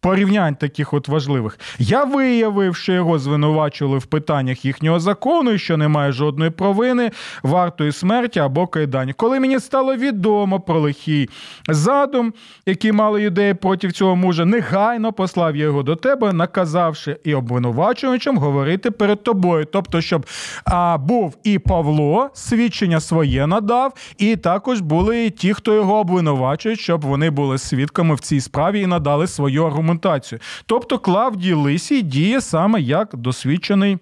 порівнянь 0.00 0.54
таких 0.54 0.94
от 0.94 1.08
важливих. 1.08 1.58
Я 1.78 2.04
виявив, 2.04 2.76
що 2.76 2.92
його 2.92 3.18
звинувачували 3.18 3.98
в 3.98 4.06
питаннях 4.06 4.64
їхнього 4.64 5.00
закону, 5.00 5.58
що 5.58 5.76
немає 5.76 6.12
жодної 6.12 6.50
провини, 6.50 7.10
вартої 7.42 7.92
смерті 7.92 8.40
або 8.40 8.66
кайдані. 8.66 9.12
Коли 9.12 9.40
мені 9.40 9.60
стало 9.60 9.96
відомо 9.96 10.60
про 10.60 10.80
лихий 10.80 11.28
задум, 11.68 12.32
який 12.66 12.92
мали 12.92 13.22
юдеї 13.22 13.54
проти 13.54 13.90
цього 13.90 14.16
мужа, 14.16 14.44
негайно 14.44 15.12
послав 15.12 15.56
я 15.56 15.64
його 15.64 15.82
до 15.82 15.96
тебе, 15.96 16.32
наказавши 16.32 17.16
і 17.24 17.34
обвинувачувачем 17.34 18.38
говорити 18.38 18.90
перед 18.90 19.22
тобою. 19.22 19.64
Тобто, 19.64 20.00
щоб 20.00 20.26
а, 20.64 20.98
був 20.98 21.36
і 21.44 21.58
Павло, 21.58 22.30
свідчення 22.34 23.00
своє 23.00 23.46
надав, 23.46 23.92
і 24.18 24.36
також 24.36 24.80
були 24.80 25.30
ті, 25.30 25.54
хто 25.54 25.74
його 25.74 25.98
обвинувачує, 25.98 26.76
щоб 26.76 27.04
вони 27.04 27.30
були 27.30 27.58
свідками 27.58 28.14
в 28.14 28.20
цій 28.20 28.40
справі 28.40 28.80
і 28.80 28.86
надали 28.86 29.26
свою 29.26 29.64
аргументацію 29.64 29.87
аргументацію. 29.88 30.38
Тобто 30.66 30.98
Клавдій 30.98 31.52
Лисій 31.52 32.02
діє 32.02 32.40
саме 32.40 32.80
як 32.80 33.16
досвідчений. 33.16 33.98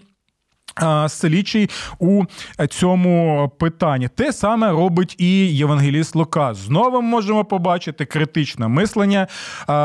Слідчий 1.08 1.70
у 1.98 2.24
цьому 2.68 3.52
питанні 3.58 4.08
те 4.08 4.32
саме 4.32 4.70
робить 4.70 5.14
і 5.18 5.56
Євангеліст 5.56 6.14
Лука. 6.14 6.54
Знову 6.54 7.02
можемо 7.02 7.44
побачити 7.44 8.04
критичне 8.04 8.68
мислення, 8.68 9.26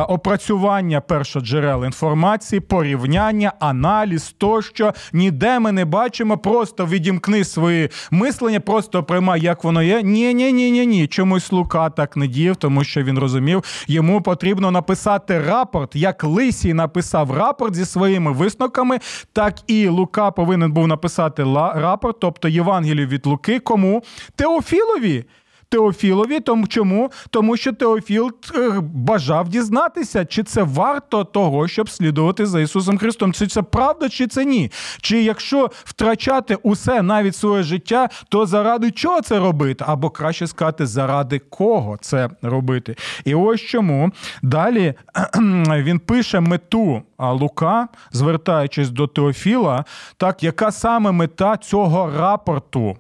опрацювання 0.08 1.02
першоджерел 1.02 1.86
інформації, 1.86 2.60
порівняння, 2.60 3.54
аналіз 3.60 4.36
тощо. 4.38 4.94
Ніде 5.14 5.60
ми 5.60 5.72
не 5.72 5.86
бачимо, 5.86 6.38
просто 6.38 6.86
відімкни 6.86 7.44
свої 7.44 7.90
мислення, 8.12 8.60
просто 8.60 9.04
приймай, 9.04 9.42
як 9.42 9.64
воно 9.64 9.84
є. 9.84 10.04
Ні, 10.04 10.34
ні, 10.34 10.54
ні, 10.54 10.72
ні, 10.72 10.86
ні. 10.86 11.08
Чомусь 11.08 11.52
Лука 11.52 11.90
так 11.90 12.18
не 12.18 12.28
діяв, 12.28 12.56
тому 12.56 12.84
що 12.84 13.04
він 13.04 13.20
розумів, 13.20 13.64
йому 13.88 14.22
потрібно 14.22 14.72
написати 14.72 15.40
рапорт, 15.40 15.96
як 15.96 16.24
Лисій 16.24 16.74
написав 16.74 17.32
рапорт 17.32 17.76
зі 17.76 17.86
своїми 17.86 18.32
висновками, 18.32 19.00
так 19.34 19.56
і 19.68 19.88
Лука 19.88 20.32
повинен 20.32 20.72
був 20.72 20.81
був 20.82 20.88
написати 20.88 21.44
рапорт, 21.76 22.20
тобто 22.20 22.48
Євангелію 22.48 23.08
від 23.08 23.26
Луки, 23.26 23.60
кому? 23.60 24.04
Теофілові. 24.36 25.26
Теофілові, 25.72 26.40
тому 26.40 26.68
чому? 26.68 27.12
Тому 27.30 27.58
що 27.58 27.74
Теофіл 27.74 28.32
е, 28.56 28.80
бажав 28.82 29.50
дізнатися, 29.50 30.26
чи 30.26 30.44
це 30.44 30.64
варто 30.64 31.24
того, 31.24 31.68
щоб 31.68 31.90
слідувати 31.90 32.46
за 32.46 32.62
Ісусом 32.62 32.98
Христом. 32.98 33.34
Чи 33.34 33.48
це 33.48 33.62
правда, 33.62 34.10
чи 34.10 34.28
це 34.28 34.46
ні? 34.46 34.72
Чи 35.02 35.24
якщо 35.24 35.72
втрачати 35.74 36.56
усе 36.56 37.02
навіть 37.02 37.36
своє 37.36 37.64
життя, 37.64 38.10
то 38.30 38.46
заради 38.46 38.92
чого 38.92 39.22
це 39.22 39.40
робити? 39.40 39.86
Або 39.88 40.10
краще 40.10 40.48
сказати, 40.48 40.86
заради 40.86 41.40
кого 41.40 41.98
це 42.02 42.30
робити? 42.42 42.96
І 43.26 43.36
ось 43.36 43.62
чому 43.62 44.12
далі 44.42 44.94
він 45.70 46.00
пише 46.00 46.40
мету 46.40 47.02
Лука, 47.20 47.88
звертаючись 48.12 48.90
до 48.90 49.08
Теофіла, 49.08 49.86
так 50.18 50.44
яка 50.44 50.72
саме 50.72 51.12
мета 51.12 51.58
цього 51.58 52.12
рапорту? 52.18 52.98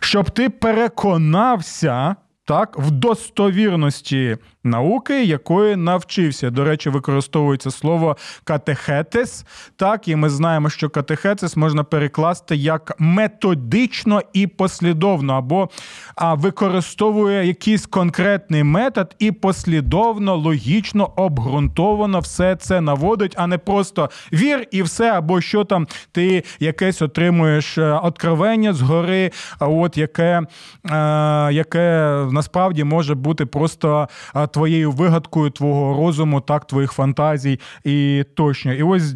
Щоб 0.00 0.30
ти 0.30 0.50
переконався 0.50 2.16
так, 2.44 2.78
в 2.78 2.90
достовірності 2.90 4.38
науки, 4.64 5.24
якої 5.24 5.76
навчився. 5.76 6.50
До 6.50 6.64
речі, 6.64 6.90
використовується 6.90 7.70
слово 7.70 8.16
катехетес. 8.44 9.44
Так, 9.76 10.08
і 10.08 10.16
ми 10.16 10.30
знаємо, 10.30 10.70
що 10.70 10.90
катехетес 10.90 11.56
можна 11.56 11.84
перекласти 11.84 12.56
як 12.56 12.94
методично 12.98 14.22
і 14.32 14.46
послідовно, 14.46 15.32
або 15.34 15.70
а, 16.16 16.34
використовує 16.34 17.46
якийсь 17.46 17.86
конкретний 17.86 18.64
метод 18.64 19.14
і 19.18 19.32
послідовно, 19.32 20.36
логічно, 20.36 21.12
обґрунтовано 21.16 22.20
все 22.20 22.56
це 22.56 22.80
наводить, 22.80 23.34
а 23.36 23.46
не 23.46 23.58
просто 23.58 24.10
вір 24.32 24.66
і 24.70 24.82
все, 24.82 25.12
або 25.12 25.40
що 25.40 25.64
там 25.64 25.86
ти 26.12 26.44
якесь 26.60 27.02
отримуєш 27.02 27.78
е, 27.78 27.92
откровення 28.02 28.72
згори, 28.72 29.30
от 29.60 29.96
яке, 29.98 30.42
е, 30.90 31.52
яке 31.52 32.16
насправді 32.30 32.84
може 32.84 33.14
бути 33.14 33.46
просто 33.46 34.08
твоєю 34.52 34.92
вигадкою, 34.92 35.50
твого 35.50 36.06
розуму, 36.06 36.40
так, 36.40 36.64
твоїх 36.64 36.92
фантазій 36.92 37.60
і 37.84 38.24
точно. 38.36 38.72
І 38.72 38.82
ось 38.82 39.14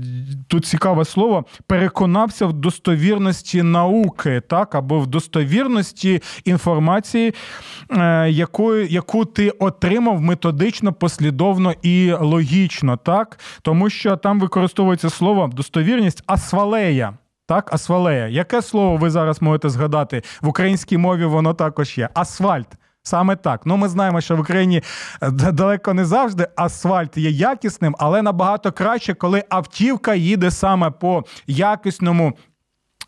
тут 0.48 0.66
цікаве 0.66 1.04
слово 1.04 1.44
переконався 1.66 2.46
в 2.46 2.52
достовірності 2.52 3.62
науки, 3.62 4.42
так, 4.48 4.74
або 4.74 5.00
в 5.00 5.06
достовірності 5.06 6.22
інформації, 6.44 7.34
е, 7.90 8.30
якою, 8.30 8.86
яку 8.86 9.24
ти 9.24 9.50
отримав 9.50 10.20
методично, 10.20 10.92
послідовно 10.92 11.74
і 11.82 12.12
логічно, 12.12 12.96
так, 12.96 13.38
тому 13.62 13.90
що 13.90 14.16
там 14.16 14.40
використовується 14.40 15.10
слово 15.10 15.50
достовірність 15.54 16.22
асфалея. 16.26 17.14
Так, 17.46 17.74
асфалея. 17.74 18.28
Яке 18.28 18.62
слово 18.62 18.96
ви 18.96 19.10
зараз 19.10 19.42
можете 19.42 19.68
згадати? 19.68 20.22
В 20.42 20.48
українській 20.48 20.98
мові 20.98 21.24
воно 21.24 21.54
також 21.54 21.98
є. 21.98 22.08
Асфальт. 22.14 22.68
Саме 23.06 23.36
так. 23.36 23.60
Ну, 23.64 23.76
ми 23.76 23.88
знаємо, 23.88 24.20
що 24.20 24.36
в 24.36 24.40
Україні 24.40 24.82
е, 25.22 25.30
далеко 25.30 25.94
не 25.94 26.04
завжди 26.04 26.48
асфальт 26.56 27.16
є 27.16 27.30
якісним, 27.30 27.96
але 27.98 28.22
набагато 28.22 28.72
краще, 28.72 29.14
коли 29.14 29.44
автівка 29.48 30.14
їде 30.14 30.50
саме 30.50 30.90
по 30.90 31.24
якісному 31.46 32.32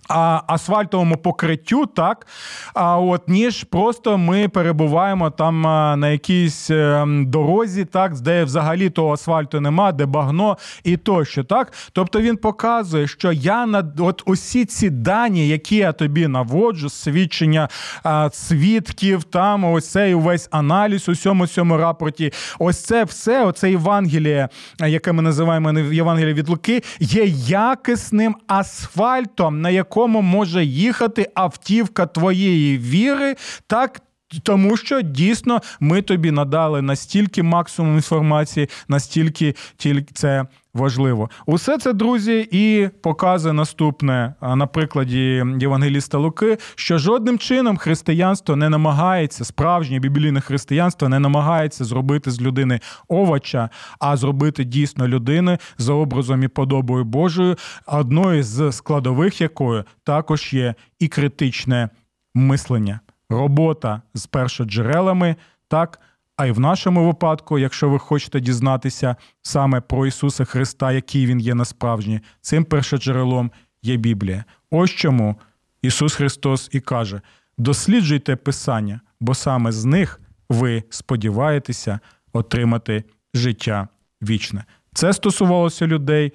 асфальтовому 0.09 1.17
покриттю, 1.17 1.87
так, 1.87 2.27
а 2.75 2.99
от 2.99 3.29
ніж 3.29 3.65
просто 3.65 4.19
ми 4.19 4.49
перебуваємо 4.49 5.31
там 5.31 5.61
на 6.01 6.09
якійсь 6.09 6.71
е, 6.71 7.05
дорозі, 7.09 7.85
так, 7.85 8.21
де 8.21 8.45
взагалі 8.45 8.91
того 8.91 9.13
асфальту 9.13 9.61
нема, 9.61 9.93
де 9.93 10.07
багно 10.07 10.59
і 10.85 10.97
тощо. 10.97 11.45
так. 11.45 11.73
Тобто 11.93 12.21
він 12.21 12.37
показує, 12.37 13.07
що 13.07 13.33
я 13.33 13.67
на 13.67 13.93
от 13.99 14.23
усі 14.27 14.65
ці 14.65 14.91
дані, 14.91 15.49
які 15.49 15.77
я 15.77 15.93
тобі 15.93 16.29
наводжу, 16.29 16.89
свідчення 16.89 17.69
а, 18.03 18.31
свідків, 18.33 19.25
там 19.25 19.65
ось 19.65 19.89
цей 19.89 20.15
увесь 20.15 20.49
аналіз 20.51 21.09
у 21.09 21.13
всьому 21.13 21.47
цьому 21.47 21.77
рапорті, 21.77 22.33
ось 22.59 22.85
це 22.85 23.05
все, 23.05 23.45
оце 23.45 23.71
Євангеліє, 23.71 24.49
яке 24.81 25.13
ми 25.13 25.23
називаємо 25.23 25.79
Євангеліє 25.79 26.35
від 26.35 26.49
Луки, 26.49 26.83
є 27.01 27.25
якісним 27.49 28.37
асфальтом, 28.47 29.61
на 29.61 29.71
якому 29.71 29.96
якому 29.97 30.23
може 30.23 30.65
їхати 30.65 31.31
автівка 31.35 32.07
твоєї 32.07 32.79
віри, 32.79 33.37
так. 33.67 34.01
Тому 34.43 34.77
що 34.77 35.03
дійсно 35.03 35.61
ми 35.81 36.03
тобі 36.03 36.31
надали 36.31 36.83
настільки 36.83 37.43
максимум 37.43 37.95
інформації, 37.95 38.69
настільки 38.89 39.55
тільки 39.77 40.13
це 40.15 40.47
важливо. 40.77 41.31
Усе 41.47 41.79
це, 41.79 41.93
друзі, 41.93 42.49
і 42.51 42.89
показує 43.03 43.53
наступне 43.53 44.35
на 44.43 44.67
прикладі 44.67 45.45
Євангеліста 45.61 46.19
Луки, 46.19 46.59
що 46.75 46.99
жодним 46.99 47.39
чином 47.39 47.77
християнство 47.77 48.57
не 48.57 48.69
намагається, 48.69 49.45
справжнє 49.45 49.99
біблійне 49.99 50.41
християнство 50.41 51.09
не 51.09 51.19
намагається 51.19 51.85
зробити 51.85 52.31
з 52.31 52.41
людини 52.41 52.81
овоча, 53.09 53.71
а 53.99 54.17
зробити 54.17 54.65
дійсно 54.65 55.09
людини 55.09 55.59
за 55.79 55.93
образом 55.93 56.43
і 56.43 56.49
подобою 56.49 57.05
Божою, 57.05 57.57
одною 57.87 58.43
з 58.43 58.73
складових 58.73 59.41
якої 59.41 59.85
також 60.05 60.53
є 60.53 60.75
і 60.99 61.09
критичне 61.09 61.89
мислення, 62.35 63.01
робота 63.31 64.03
з 64.15 64.27
першоджерелами, 64.27 65.37
так. 65.69 66.01
А 66.37 66.47
й 66.47 66.51
в 66.51 66.61
нашому 66.61 67.07
випадку, 67.07 67.59
якщо 67.59 67.89
ви 67.89 67.99
хочете 67.99 68.41
дізнатися 68.41 69.17
саме 69.43 69.81
про 69.81 70.07
Ісуса 70.07 70.45
Христа, 70.45 70.93
який 70.93 71.27
Він 71.27 71.41
є 71.41 71.55
насправжні, 71.55 72.21
цим 72.41 72.65
першоджерелом 72.65 73.51
є 73.83 73.97
Біблія. 73.97 74.45
Ось 74.71 74.91
чому 74.91 75.37
Ісус 75.83 76.15
Христос 76.15 76.69
і 76.73 76.81
каже: 76.81 77.21
досліджуйте 77.59 78.37
Писання, 78.37 79.01
бо 79.21 79.35
саме 79.35 79.73
з 79.73 79.85
них 79.85 80.21
ви 80.49 80.83
сподіваєтеся 80.91 82.01
отримати 82.33 83.05
життя 83.35 83.89
вічне. 84.23 84.65
Це 84.95 85.13
стосувалося 85.13 85.87
людей 85.87 86.33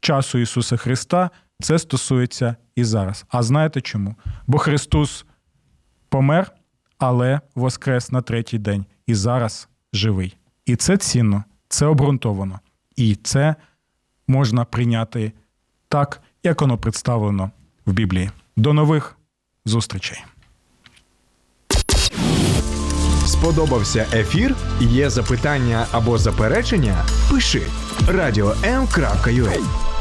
часу 0.00 0.38
Ісуса 0.38 0.76
Христа, 0.76 1.30
це 1.62 1.78
стосується 1.78 2.56
і 2.76 2.84
зараз. 2.84 3.24
А 3.28 3.42
знаєте 3.42 3.80
чому? 3.80 4.16
Бо 4.46 4.58
Христос 4.58 5.26
помер, 6.12 6.52
але 6.98 7.40
воскрес 7.54 8.12
на 8.12 8.22
третій 8.22 8.58
день 8.58 8.84
і 9.06 9.14
зараз 9.14 9.68
живий. 9.92 10.36
І 10.66 10.76
це 10.76 10.96
цінно, 10.96 11.44
це 11.68 11.86
обґрунтовано. 11.86 12.60
І 12.96 13.14
це 13.14 13.54
можна 14.28 14.64
прийняти 14.64 15.32
так, 15.88 16.22
як 16.42 16.60
воно 16.60 16.78
представлено 16.78 17.50
в 17.86 17.92
Біблії. 17.92 18.30
До 18.56 18.72
нових 18.72 19.16
зустрічей. 19.64 20.24
Сподобався 23.26 24.06
ефір? 24.12 24.56
Є 24.80 25.10
запитання 25.10 25.86
або 25.92 26.18
заперечення? 26.18 27.04
Пиши 27.30 27.62
радіом.ua 28.08 29.91